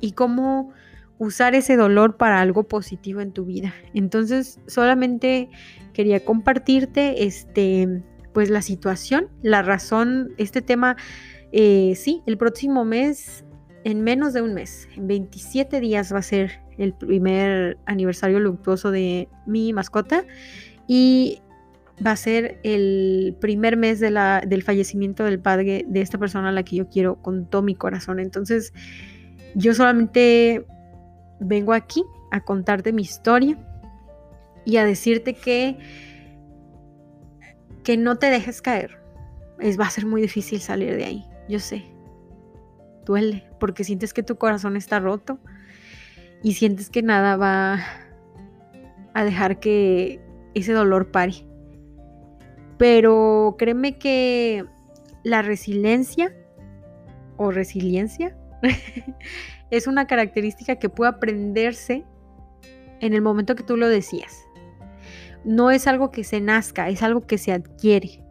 y 0.00 0.12
cómo 0.12 0.72
usar 1.22 1.54
ese 1.54 1.76
dolor 1.76 2.16
para 2.16 2.40
algo 2.40 2.64
positivo 2.64 3.20
en 3.20 3.30
tu 3.30 3.44
vida. 3.44 3.72
Entonces, 3.94 4.58
solamente 4.66 5.50
quería 5.92 6.24
compartirte 6.24 7.24
este 7.24 8.02
pues 8.32 8.50
la 8.50 8.62
situación, 8.62 9.28
la 9.42 9.62
razón, 9.62 10.32
este 10.38 10.62
tema 10.62 10.96
eh, 11.52 11.92
sí, 11.96 12.22
el 12.26 12.38
próximo 12.38 12.84
mes 12.84 13.44
en 13.84 14.02
menos 14.02 14.32
de 14.32 14.42
un 14.42 14.54
mes, 14.54 14.88
en 14.96 15.06
27 15.06 15.78
días 15.80 16.12
va 16.12 16.18
a 16.18 16.22
ser 16.22 16.60
el 16.78 16.92
primer 16.92 17.78
aniversario 17.86 18.40
luctuoso 18.40 18.90
de 18.90 19.28
mi 19.46 19.72
mascota 19.72 20.24
y 20.88 21.40
va 22.04 22.12
a 22.12 22.16
ser 22.16 22.58
el 22.64 23.36
primer 23.40 23.76
mes 23.76 24.00
del 24.00 24.62
fallecimiento 24.64 25.24
del 25.24 25.38
padre 25.38 25.84
de 25.86 26.00
esta 26.00 26.18
persona 26.18 26.48
a 26.48 26.52
la 26.52 26.64
que 26.64 26.76
yo 26.76 26.88
quiero 26.88 27.16
con 27.16 27.46
todo 27.46 27.62
mi 27.62 27.74
corazón. 27.74 28.18
Entonces, 28.18 28.72
yo 29.54 29.74
solamente 29.74 30.64
vengo 31.44 31.72
aquí 31.72 32.04
a 32.30 32.40
contarte 32.40 32.92
mi 32.92 33.02
historia 33.02 33.58
y 34.64 34.76
a 34.76 34.84
decirte 34.84 35.34
que, 35.34 35.78
que 37.84 37.96
no 37.96 38.16
te 38.16 38.30
dejes 38.30 38.62
caer. 38.62 38.98
Es, 39.58 39.78
va 39.78 39.86
a 39.86 39.90
ser 39.90 40.06
muy 40.06 40.22
difícil 40.22 40.60
salir 40.60 40.96
de 40.96 41.04
ahí, 41.04 41.24
yo 41.48 41.58
sé. 41.58 41.84
Duele, 43.04 43.44
porque 43.58 43.84
sientes 43.84 44.14
que 44.14 44.22
tu 44.22 44.36
corazón 44.36 44.76
está 44.76 45.00
roto 45.00 45.38
y 46.42 46.54
sientes 46.54 46.90
que 46.90 47.02
nada 47.02 47.36
va 47.36 47.80
a 49.14 49.24
dejar 49.24 49.60
que 49.60 50.20
ese 50.54 50.72
dolor 50.72 51.10
pare. 51.10 51.46
Pero 52.78 53.56
créeme 53.58 53.98
que 53.98 54.64
la 55.24 55.42
resiliencia 55.42 56.34
o 57.36 57.50
resiliencia 57.50 58.36
es 59.72 59.88
una 59.88 60.06
característica 60.06 60.76
que 60.76 60.88
puede 60.88 61.10
aprenderse 61.10 62.04
en 63.00 63.14
el 63.14 63.22
momento 63.22 63.56
que 63.56 63.64
tú 63.64 63.76
lo 63.76 63.88
decías. 63.88 64.44
No 65.44 65.72
es 65.72 65.88
algo 65.88 66.12
que 66.12 66.22
se 66.22 66.40
nazca, 66.40 66.88
es 66.88 67.02
algo 67.02 67.26
que 67.26 67.38
se 67.38 67.50
adquiere. 67.50 68.22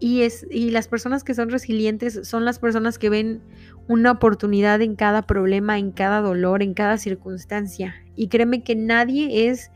Y, 0.00 0.22
es, 0.22 0.46
y 0.50 0.70
las 0.70 0.88
personas 0.88 1.22
que 1.22 1.34
son 1.34 1.50
resilientes 1.50 2.20
son 2.26 2.44
las 2.44 2.58
personas 2.58 2.98
que 2.98 3.10
ven 3.10 3.42
una 3.88 4.12
oportunidad 4.12 4.80
en 4.80 4.96
cada 4.96 5.22
problema, 5.22 5.78
en 5.78 5.92
cada 5.92 6.22
dolor, 6.22 6.62
en 6.62 6.72
cada 6.72 6.96
circunstancia. 6.96 7.94
Y 8.16 8.28
créeme 8.28 8.64
que 8.64 8.74
nadie 8.74 9.48
es 9.48 9.70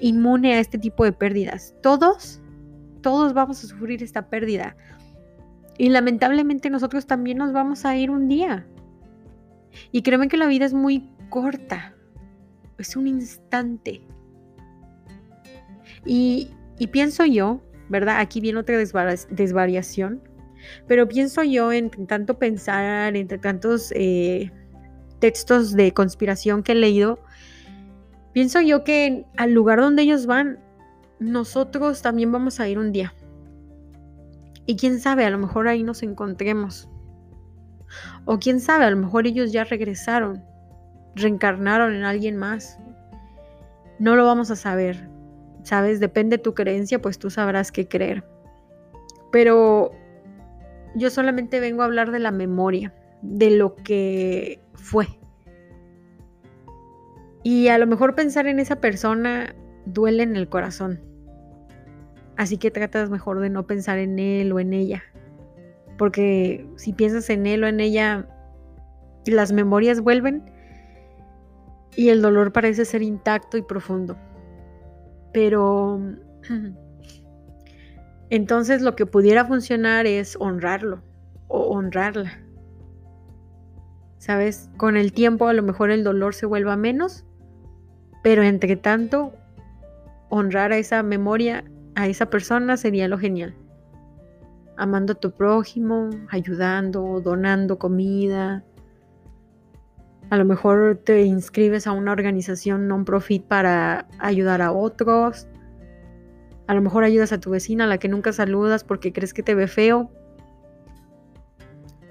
inmune 0.00 0.54
a 0.54 0.60
este 0.60 0.78
tipo 0.78 1.04
de 1.04 1.12
pérdidas. 1.12 1.74
Todos 1.82 2.40
todos 3.00 3.32
vamos 3.32 3.62
a 3.64 3.66
sufrir 3.66 4.02
esta 4.02 4.28
pérdida. 4.28 4.76
Y 5.76 5.90
lamentablemente 5.90 6.70
nosotros 6.70 7.06
también 7.06 7.38
nos 7.38 7.52
vamos 7.52 7.84
a 7.84 7.96
ir 7.96 8.10
un 8.10 8.28
día. 8.28 8.66
Y 9.92 10.02
créeme 10.02 10.28
que 10.28 10.36
la 10.36 10.46
vida 10.46 10.64
es 10.64 10.74
muy 10.74 11.10
corta. 11.30 11.94
Es 12.78 12.96
un 12.96 13.06
instante. 13.06 14.02
Y, 16.04 16.50
pienso 16.92 17.24
yo, 17.24 17.60
¿verdad? 17.88 18.20
Aquí 18.20 18.40
viene 18.40 18.60
otra 18.60 18.76
desvariación. 18.76 20.22
Pero 20.86 21.08
pienso 21.08 21.42
yo, 21.42 21.72
entre 21.72 22.04
tanto 22.06 22.38
pensar, 22.38 23.16
entre 23.16 23.38
tantos 23.38 23.92
eh, 23.94 24.50
textos 25.18 25.74
de 25.74 25.92
conspiración 25.92 26.62
que 26.62 26.72
he 26.72 26.74
leído, 26.74 27.20
pienso 28.32 28.60
yo 28.60 28.84
que 28.84 29.24
al 29.36 29.52
lugar 29.52 29.80
donde 29.80 30.02
ellos 30.02 30.26
van, 30.26 30.58
nosotros 31.20 32.02
también 32.02 32.30
vamos 32.32 32.60
a 32.60 32.68
ir 32.68 32.78
un 32.78 32.92
día. 32.92 33.14
Y 34.66 34.76
quién 34.76 35.00
sabe, 35.00 35.24
a 35.24 35.30
lo 35.30 35.38
mejor 35.38 35.68
ahí 35.68 35.82
nos 35.82 36.02
encontremos. 36.02 36.88
O 38.24 38.38
quién 38.38 38.60
sabe, 38.60 38.84
a 38.84 38.90
lo 38.90 38.96
mejor 38.96 39.26
ellos 39.26 39.52
ya 39.52 39.64
regresaron, 39.64 40.44
reencarnaron 41.14 41.94
en 41.94 42.04
alguien 42.04 42.36
más. 42.36 42.78
No 43.98 44.16
lo 44.16 44.24
vamos 44.24 44.50
a 44.50 44.56
saber. 44.56 45.08
¿Sabes? 45.62 46.00
Depende 46.00 46.36
de 46.36 46.42
tu 46.42 46.54
creencia, 46.54 47.00
pues 47.02 47.18
tú 47.18 47.30
sabrás 47.30 47.72
qué 47.72 47.88
creer. 47.88 48.24
Pero 49.32 49.92
yo 50.94 51.10
solamente 51.10 51.60
vengo 51.60 51.82
a 51.82 51.86
hablar 51.86 52.10
de 52.10 52.18
la 52.18 52.30
memoria, 52.30 52.94
de 53.22 53.50
lo 53.50 53.74
que 53.74 54.60
fue. 54.74 55.06
Y 57.42 57.68
a 57.68 57.78
lo 57.78 57.86
mejor 57.86 58.14
pensar 58.14 58.46
en 58.46 58.60
esa 58.60 58.76
persona 58.76 59.54
duele 59.84 60.22
en 60.22 60.36
el 60.36 60.48
corazón. 60.48 61.00
Así 62.36 62.56
que 62.56 62.70
tratas 62.70 63.10
mejor 63.10 63.40
de 63.40 63.50
no 63.50 63.66
pensar 63.66 63.98
en 63.98 64.18
él 64.18 64.52
o 64.52 64.60
en 64.60 64.72
ella. 64.72 65.02
Porque 65.98 66.66
si 66.76 66.92
piensas 66.92 67.28
en 67.28 67.46
él 67.46 67.64
o 67.64 67.66
en 67.66 67.80
ella, 67.80 68.26
las 69.26 69.52
memorias 69.52 70.00
vuelven 70.00 70.50
y 71.96 72.10
el 72.10 72.22
dolor 72.22 72.52
parece 72.52 72.84
ser 72.84 73.02
intacto 73.02 73.58
y 73.58 73.62
profundo. 73.62 74.16
Pero 75.32 76.00
entonces 78.30 78.80
lo 78.80 78.94
que 78.94 79.04
pudiera 79.04 79.44
funcionar 79.44 80.06
es 80.06 80.36
honrarlo 80.40 81.02
o 81.48 81.74
honrarla. 81.74 82.40
¿Sabes? 84.18 84.70
Con 84.76 84.96
el 84.96 85.12
tiempo 85.12 85.48
a 85.48 85.52
lo 85.52 85.62
mejor 85.62 85.90
el 85.90 86.04
dolor 86.04 86.34
se 86.34 86.46
vuelva 86.46 86.76
menos, 86.76 87.24
pero 88.22 88.42
entre 88.42 88.76
tanto, 88.76 89.32
honrar 90.28 90.72
a 90.72 90.78
esa 90.78 91.02
memoria 91.02 91.64
a 91.94 92.06
esa 92.06 92.30
persona 92.30 92.76
sería 92.76 93.08
lo 93.08 93.18
genial. 93.18 93.56
Amando 94.78 95.12
a 95.12 95.16
tu 95.16 95.30
prójimo, 95.32 96.08
ayudando, 96.30 97.20
donando 97.20 97.78
comida. 97.78 98.64
A 100.30 100.36
lo 100.38 100.46
mejor 100.46 101.02
te 101.04 101.22
inscribes 101.24 101.86
a 101.86 101.92
una 101.92 102.12
organización 102.12 102.88
non-profit 102.88 103.44
para 103.44 104.08
ayudar 104.18 104.62
a 104.62 104.72
otros. 104.72 105.48
A 106.66 106.74
lo 106.74 106.80
mejor 106.80 107.04
ayudas 107.04 107.32
a 107.32 107.40
tu 107.40 107.50
vecina 107.50 107.84
a 107.84 107.86
la 107.86 107.98
que 107.98 108.08
nunca 108.08 108.32
saludas 108.32 108.84
porque 108.84 109.12
crees 109.12 109.34
que 109.34 109.42
te 109.42 109.54
ve 109.54 109.66
feo. 109.66 110.10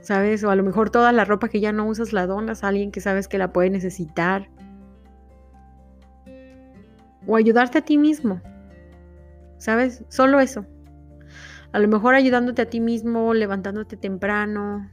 ¿Sabes? 0.02 0.44
O 0.44 0.52
a 0.52 0.56
lo 0.56 0.64
mejor 0.64 0.92
toda 0.92 1.12
la 1.12 1.26
ropa 1.26 1.50
que 1.50 1.60
ya 1.60 1.72
no 1.72 1.88
usas 1.88 2.14
la 2.14 2.28
donas 2.28 2.64
a 2.64 2.68
alguien 2.68 2.92
que 2.92 3.02
sabes 3.02 3.28
que 3.28 3.40
la 3.40 3.52
puede 3.52 3.72
necesitar. 3.72 4.50
O 7.26 7.36
ayudarte 7.36 7.80
a 7.80 7.82
ti 7.82 7.98
mismo. 7.98 8.42
¿sabes? 9.58 10.04
Solo 10.10 10.40
eso. 10.40 10.66
A 11.78 11.80
lo 11.80 11.88
mejor 11.88 12.16
ayudándote 12.16 12.64
a 12.64 12.66
ti 12.72 12.80
mismo, 12.80 13.36
levantándote 13.36 13.98
temprano, 13.98 14.90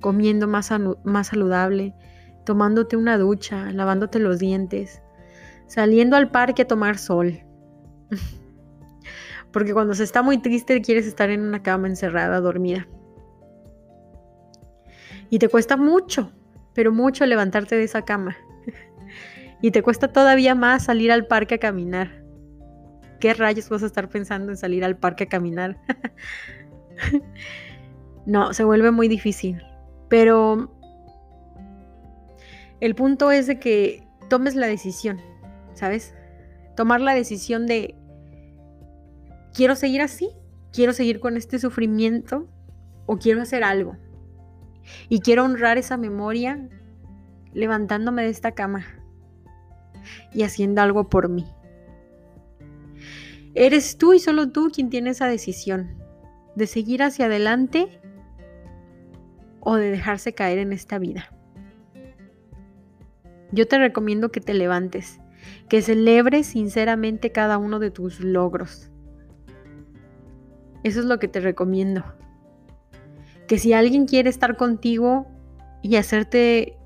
comiendo 0.00 0.48
más, 0.48 0.66
saludable, 0.66 1.94
tomándote 2.44 2.96
una 2.96 3.16
ducha, 3.18 3.70
lavándote 3.70 4.18
los 4.18 4.40
dientes, 4.40 5.00
saliendo 5.68 6.16
al 6.16 6.32
parque 6.32 6.62
a 6.62 6.66
tomar 6.66 6.98
sol. 6.98 7.38
Porque 9.52 9.72
cuando 9.72 9.94
se 9.94 10.02
está 10.02 10.22
muy 10.22 10.38
triste 10.38 10.82
quieres 10.82 11.06
estar 11.06 11.30
en 11.30 11.42
una 11.42 11.62
cama 11.62 11.86
encerrada, 11.86 12.40
dormida. 12.40 12.88
Y 15.30 15.38
te 15.38 15.48
cuesta 15.48 15.76
mucho, 15.76 16.32
pero 16.74 16.90
mucho 16.90 17.24
levantarte 17.26 17.76
de 17.76 17.84
esa 17.84 18.02
cama. 18.02 18.36
y 19.62 19.70
te 19.70 19.84
cuesta 19.84 20.08
todavía 20.08 20.56
más 20.56 20.86
salir 20.86 21.12
al 21.12 21.28
parque 21.28 21.54
a 21.54 21.58
caminar. 21.58 22.27
¿Qué 23.20 23.34
rayos 23.34 23.68
vas 23.68 23.82
a 23.82 23.86
estar 23.86 24.08
pensando 24.08 24.50
en 24.50 24.56
salir 24.56 24.84
al 24.84 24.96
parque 24.96 25.24
a 25.24 25.28
caminar? 25.28 25.78
no, 28.26 28.52
se 28.52 28.64
vuelve 28.64 28.90
muy 28.90 29.08
difícil. 29.08 29.62
Pero 30.08 30.72
el 32.80 32.94
punto 32.94 33.30
es 33.30 33.46
de 33.46 33.58
que 33.58 34.06
tomes 34.28 34.54
la 34.54 34.66
decisión, 34.66 35.20
¿sabes? 35.74 36.14
Tomar 36.76 37.00
la 37.00 37.14
decisión 37.14 37.66
de, 37.66 37.96
quiero 39.52 39.74
seguir 39.74 40.00
así, 40.00 40.30
quiero 40.72 40.92
seguir 40.92 41.18
con 41.18 41.36
este 41.36 41.58
sufrimiento 41.58 42.48
o 43.06 43.16
quiero 43.18 43.42
hacer 43.42 43.64
algo. 43.64 43.96
Y 45.08 45.20
quiero 45.20 45.44
honrar 45.44 45.76
esa 45.76 45.96
memoria 45.96 46.68
levantándome 47.52 48.22
de 48.22 48.30
esta 48.30 48.52
cama 48.52 48.86
y 50.32 50.44
haciendo 50.44 50.80
algo 50.80 51.08
por 51.08 51.28
mí. 51.28 51.44
Eres 53.60 53.98
tú 53.98 54.14
y 54.14 54.20
solo 54.20 54.52
tú 54.52 54.70
quien 54.72 54.88
tiene 54.88 55.10
esa 55.10 55.26
decisión 55.26 55.96
de 56.54 56.68
seguir 56.68 57.02
hacia 57.02 57.26
adelante 57.26 58.00
o 59.58 59.74
de 59.74 59.90
dejarse 59.90 60.32
caer 60.32 60.58
en 60.58 60.72
esta 60.72 61.00
vida. 61.00 61.34
Yo 63.50 63.66
te 63.66 63.76
recomiendo 63.78 64.30
que 64.30 64.40
te 64.40 64.54
levantes, 64.54 65.18
que 65.68 65.82
celebres 65.82 66.46
sinceramente 66.46 67.32
cada 67.32 67.58
uno 67.58 67.80
de 67.80 67.90
tus 67.90 68.20
logros. 68.20 68.92
Eso 70.84 71.00
es 71.00 71.06
lo 71.06 71.18
que 71.18 71.26
te 71.26 71.40
recomiendo. 71.40 72.04
Que 73.48 73.58
si 73.58 73.72
alguien 73.72 74.06
quiere 74.06 74.30
estar 74.30 74.56
contigo 74.56 75.26
y 75.82 75.96
hacerte 75.96 76.77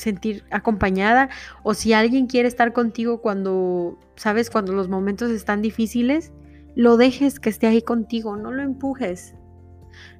sentir 0.00 0.44
acompañada 0.50 1.28
o 1.62 1.74
si 1.74 1.92
alguien 1.92 2.26
quiere 2.26 2.48
estar 2.48 2.72
contigo 2.72 3.20
cuando, 3.20 3.98
sabes, 4.16 4.50
cuando 4.50 4.72
los 4.72 4.88
momentos 4.88 5.30
están 5.30 5.62
difíciles, 5.62 6.32
lo 6.74 6.96
dejes 6.96 7.40
que 7.40 7.50
esté 7.50 7.66
ahí 7.66 7.82
contigo, 7.82 8.36
no 8.36 8.52
lo 8.52 8.62
empujes. 8.62 9.34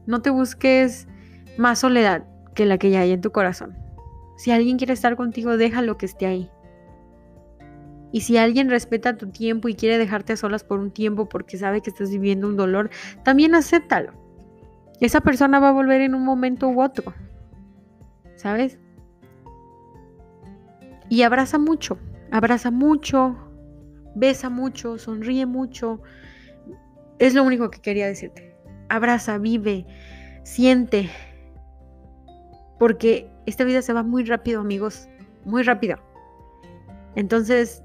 No 0.06 0.22
te 0.22 0.30
busques 0.30 1.08
más 1.56 1.80
soledad 1.80 2.24
que 2.54 2.66
la 2.66 2.78
que 2.78 2.90
ya 2.90 3.00
hay 3.00 3.12
en 3.12 3.20
tu 3.20 3.30
corazón. 3.30 3.76
Si 4.36 4.50
alguien 4.50 4.78
quiere 4.78 4.92
estar 4.92 5.16
contigo, 5.16 5.56
déjalo 5.56 5.98
que 5.98 6.06
esté 6.06 6.26
ahí. 6.26 6.50
Y 8.12 8.22
si 8.22 8.36
alguien 8.36 8.70
respeta 8.70 9.16
tu 9.16 9.30
tiempo 9.30 9.68
y 9.68 9.74
quiere 9.74 9.98
dejarte 9.98 10.32
a 10.32 10.36
solas 10.36 10.64
por 10.64 10.80
un 10.80 10.90
tiempo 10.90 11.28
porque 11.28 11.58
sabe 11.58 11.80
que 11.80 11.90
estás 11.90 12.10
viviendo 12.10 12.48
un 12.48 12.56
dolor, 12.56 12.90
también 13.22 13.54
acéptalo. 13.54 14.12
Esa 15.00 15.20
persona 15.20 15.60
va 15.60 15.68
a 15.68 15.72
volver 15.72 16.00
en 16.00 16.14
un 16.14 16.24
momento 16.24 16.68
u 16.68 16.82
otro. 16.82 17.14
¿Sabes? 18.36 18.78
Y 21.10 21.22
abraza 21.24 21.58
mucho, 21.58 21.98
abraza 22.30 22.70
mucho, 22.70 23.36
besa 24.14 24.48
mucho, 24.48 24.96
sonríe 24.96 25.44
mucho. 25.44 26.00
Es 27.18 27.34
lo 27.34 27.42
único 27.42 27.68
que 27.68 27.80
quería 27.80 28.06
decirte. 28.06 28.54
Abraza, 28.88 29.36
vive, 29.38 29.84
siente. 30.44 31.10
Porque 32.78 33.28
esta 33.44 33.64
vida 33.64 33.82
se 33.82 33.92
va 33.92 34.04
muy 34.04 34.24
rápido, 34.24 34.60
amigos. 34.60 35.08
Muy 35.44 35.64
rápido. 35.64 35.98
Entonces, 37.16 37.82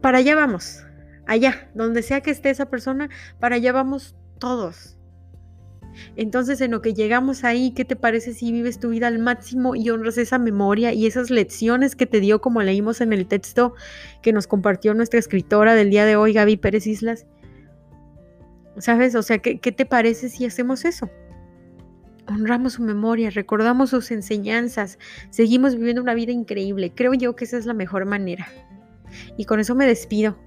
para 0.00 0.18
allá 0.18 0.36
vamos. 0.36 0.86
Allá, 1.26 1.68
donde 1.74 2.02
sea 2.02 2.20
que 2.20 2.30
esté 2.30 2.50
esa 2.50 2.66
persona, 2.66 3.10
para 3.40 3.56
allá 3.56 3.72
vamos 3.72 4.14
todos. 4.38 4.99
Entonces, 6.16 6.60
en 6.60 6.70
lo 6.70 6.82
que 6.82 6.94
llegamos 6.94 7.44
ahí, 7.44 7.72
¿qué 7.72 7.84
te 7.84 7.96
parece 7.96 8.32
si 8.34 8.52
vives 8.52 8.78
tu 8.78 8.90
vida 8.90 9.06
al 9.06 9.18
máximo 9.18 9.74
y 9.74 9.90
honras 9.90 10.18
esa 10.18 10.38
memoria 10.38 10.92
y 10.92 11.06
esas 11.06 11.30
lecciones 11.30 11.96
que 11.96 12.06
te 12.06 12.20
dio, 12.20 12.40
como 12.40 12.62
leímos 12.62 13.00
en 13.00 13.12
el 13.12 13.26
texto 13.26 13.74
que 14.22 14.32
nos 14.32 14.46
compartió 14.46 14.94
nuestra 14.94 15.18
escritora 15.18 15.74
del 15.74 15.90
día 15.90 16.04
de 16.04 16.16
hoy, 16.16 16.32
Gaby 16.32 16.56
Pérez 16.56 16.86
Islas? 16.86 17.26
¿Sabes? 18.78 19.14
O 19.14 19.22
sea, 19.22 19.38
¿qué, 19.38 19.58
qué 19.58 19.72
te 19.72 19.86
parece 19.86 20.28
si 20.28 20.46
hacemos 20.46 20.84
eso? 20.84 21.10
honramos 22.30 22.74
su 22.74 22.82
memoria, 22.82 23.30
recordamos 23.30 23.90
sus 23.90 24.10
enseñanzas, 24.10 24.98
seguimos 25.30 25.74
viviendo 25.74 26.02
una 26.02 26.14
vida 26.14 26.32
increíble. 26.32 26.92
Creo 26.94 27.12
yo 27.14 27.34
que 27.34 27.44
esa 27.44 27.58
es 27.58 27.66
la 27.66 27.74
mejor 27.74 28.06
manera. 28.06 28.46
Y 29.36 29.44
con 29.44 29.60
eso 29.60 29.74
me 29.74 29.86
despido. 29.86 30.38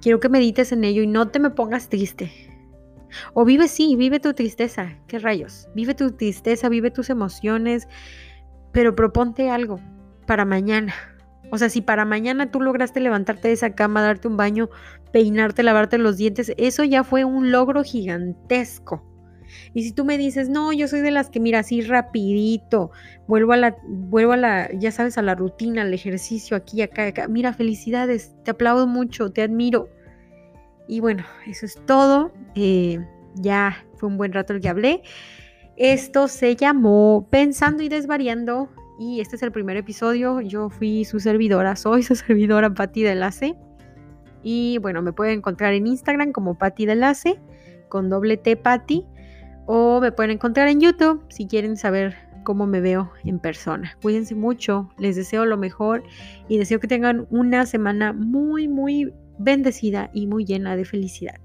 Quiero 0.00 0.20
que 0.20 0.28
medites 0.28 0.72
en 0.72 0.84
ello 0.84 1.02
y 1.02 1.06
no 1.06 1.28
te 1.28 1.38
me 1.38 1.50
pongas 1.50 1.88
triste. 1.88 2.47
O 3.34 3.44
vive 3.44 3.68
sí, 3.68 3.96
vive 3.96 4.20
tu 4.20 4.34
tristeza, 4.34 4.96
qué 5.06 5.18
rayos. 5.18 5.68
Vive 5.74 5.94
tu 5.94 6.10
tristeza, 6.12 6.68
vive 6.68 6.90
tus 6.90 7.10
emociones, 7.10 7.88
pero 8.72 8.94
proponte 8.94 9.50
algo 9.50 9.80
para 10.26 10.44
mañana. 10.44 10.94
O 11.50 11.58
sea, 11.58 11.70
si 11.70 11.80
para 11.80 12.04
mañana 12.04 12.50
tú 12.50 12.60
lograste 12.60 13.00
levantarte 13.00 13.48
de 13.48 13.54
esa 13.54 13.74
cama, 13.74 14.02
darte 14.02 14.28
un 14.28 14.36
baño, 14.36 14.68
peinarte, 15.12 15.62
lavarte 15.62 15.98
los 15.98 16.16
dientes, 16.16 16.52
eso 16.58 16.84
ya 16.84 17.04
fue 17.04 17.24
un 17.24 17.50
logro 17.50 17.82
gigantesco. 17.82 19.04
Y 19.72 19.82
si 19.82 19.92
tú 19.92 20.04
me 20.04 20.18
dices, 20.18 20.48
no, 20.48 20.72
yo 20.72 20.88
soy 20.88 21.00
de 21.00 21.10
las 21.10 21.30
que 21.30 21.40
mira 21.40 21.60
así 21.60 21.80
rapidito, 21.80 22.90
vuelvo 23.26 23.52
a 23.52 23.56
la, 23.56 23.76
vuelvo 23.86 24.32
a 24.32 24.36
la, 24.36 24.70
ya 24.78 24.92
sabes, 24.92 25.16
a 25.16 25.22
la 25.22 25.34
rutina, 25.34 25.82
al 25.82 25.94
ejercicio, 25.94 26.56
aquí, 26.56 26.82
acá, 26.82 27.06
acá. 27.06 27.28
Mira, 27.28 27.54
felicidades, 27.54 28.34
te 28.44 28.50
aplaudo 28.50 28.86
mucho, 28.86 29.32
te 29.32 29.42
admiro. 29.42 29.88
Y 30.88 31.00
bueno, 31.00 31.24
eso 31.46 31.66
es 31.66 31.76
todo. 31.86 32.32
Eh, 32.54 32.98
ya 33.34 33.84
fue 33.96 34.08
un 34.08 34.16
buen 34.16 34.32
rato 34.32 34.54
el 34.54 34.60
que 34.60 34.68
hablé. 34.68 35.02
Esto 35.76 36.26
se 36.26 36.56
llamó 36.56 37.28
Pensando 37.30 37.84
y 37.84 37.88
Desvariando 37.88 38.68
y 38.98 39.20
este 39.20 39.36
es 39.36 39.42
el 39.42 39.52
primer 39.52 39.76
episodio. 39.76 40.40
Yo 40.40 40.70
fui 40.70 41.04
su 41.04 41.20
servidora, 41.20 41.76
soy 41.76 42.02
su 42.02 42.14
servidora 42.16 42.72
Patti 42.74 43.04
de. 43.04 43.54
Y 44.42 44.78
bueno, 44.78 45.02
me 45.02 45.12
pueden 45.12 45.38
encontrar 45.38 45.74
en 45.74 45.86
Instagram 45.86 46.32
como 46.32 46.56
Patti 46.56 46.86
de 46.86 46.96
con 47.88 48.08
doble 48.08 48.36
T 48.36 48.56
Patti 48.56 49.04
o 49.66 50.00
me 50.00 50.12
pueden 50.12 50.32
encontrar 50.32 50.68
en 50.68 50.80
YouTube 50.80 51.22
si 51.28 51.46
quieren 51.46 51.76
saber 51.76 52.16
cómo 52.42 52.66
me 52.66 52.80
veo 52.80 53.12
en 53.24 53.38
persona. 53.38 53.96
Cuídense 54.00 54.34
mucho, 54.34 54.88
les 54.96 55.16
deseo 55.16 55.44
lo 55.44 55.58
mejor 55.58 56.02
y 56.48 56.56
deseo 56.56 56.80
que 56.80 56.88
tengan 56.88 57.26
una 57.30 57.66
semana 57.66 58.14
muy, 58.14 58.68
muy 58.68 59.12
bendecida 59.38 60.10
y 60.12 60.26
muy 60.26 60.44
llena 60.44 60.76
de 60.76 60.84
felicidad. 60.84 61.36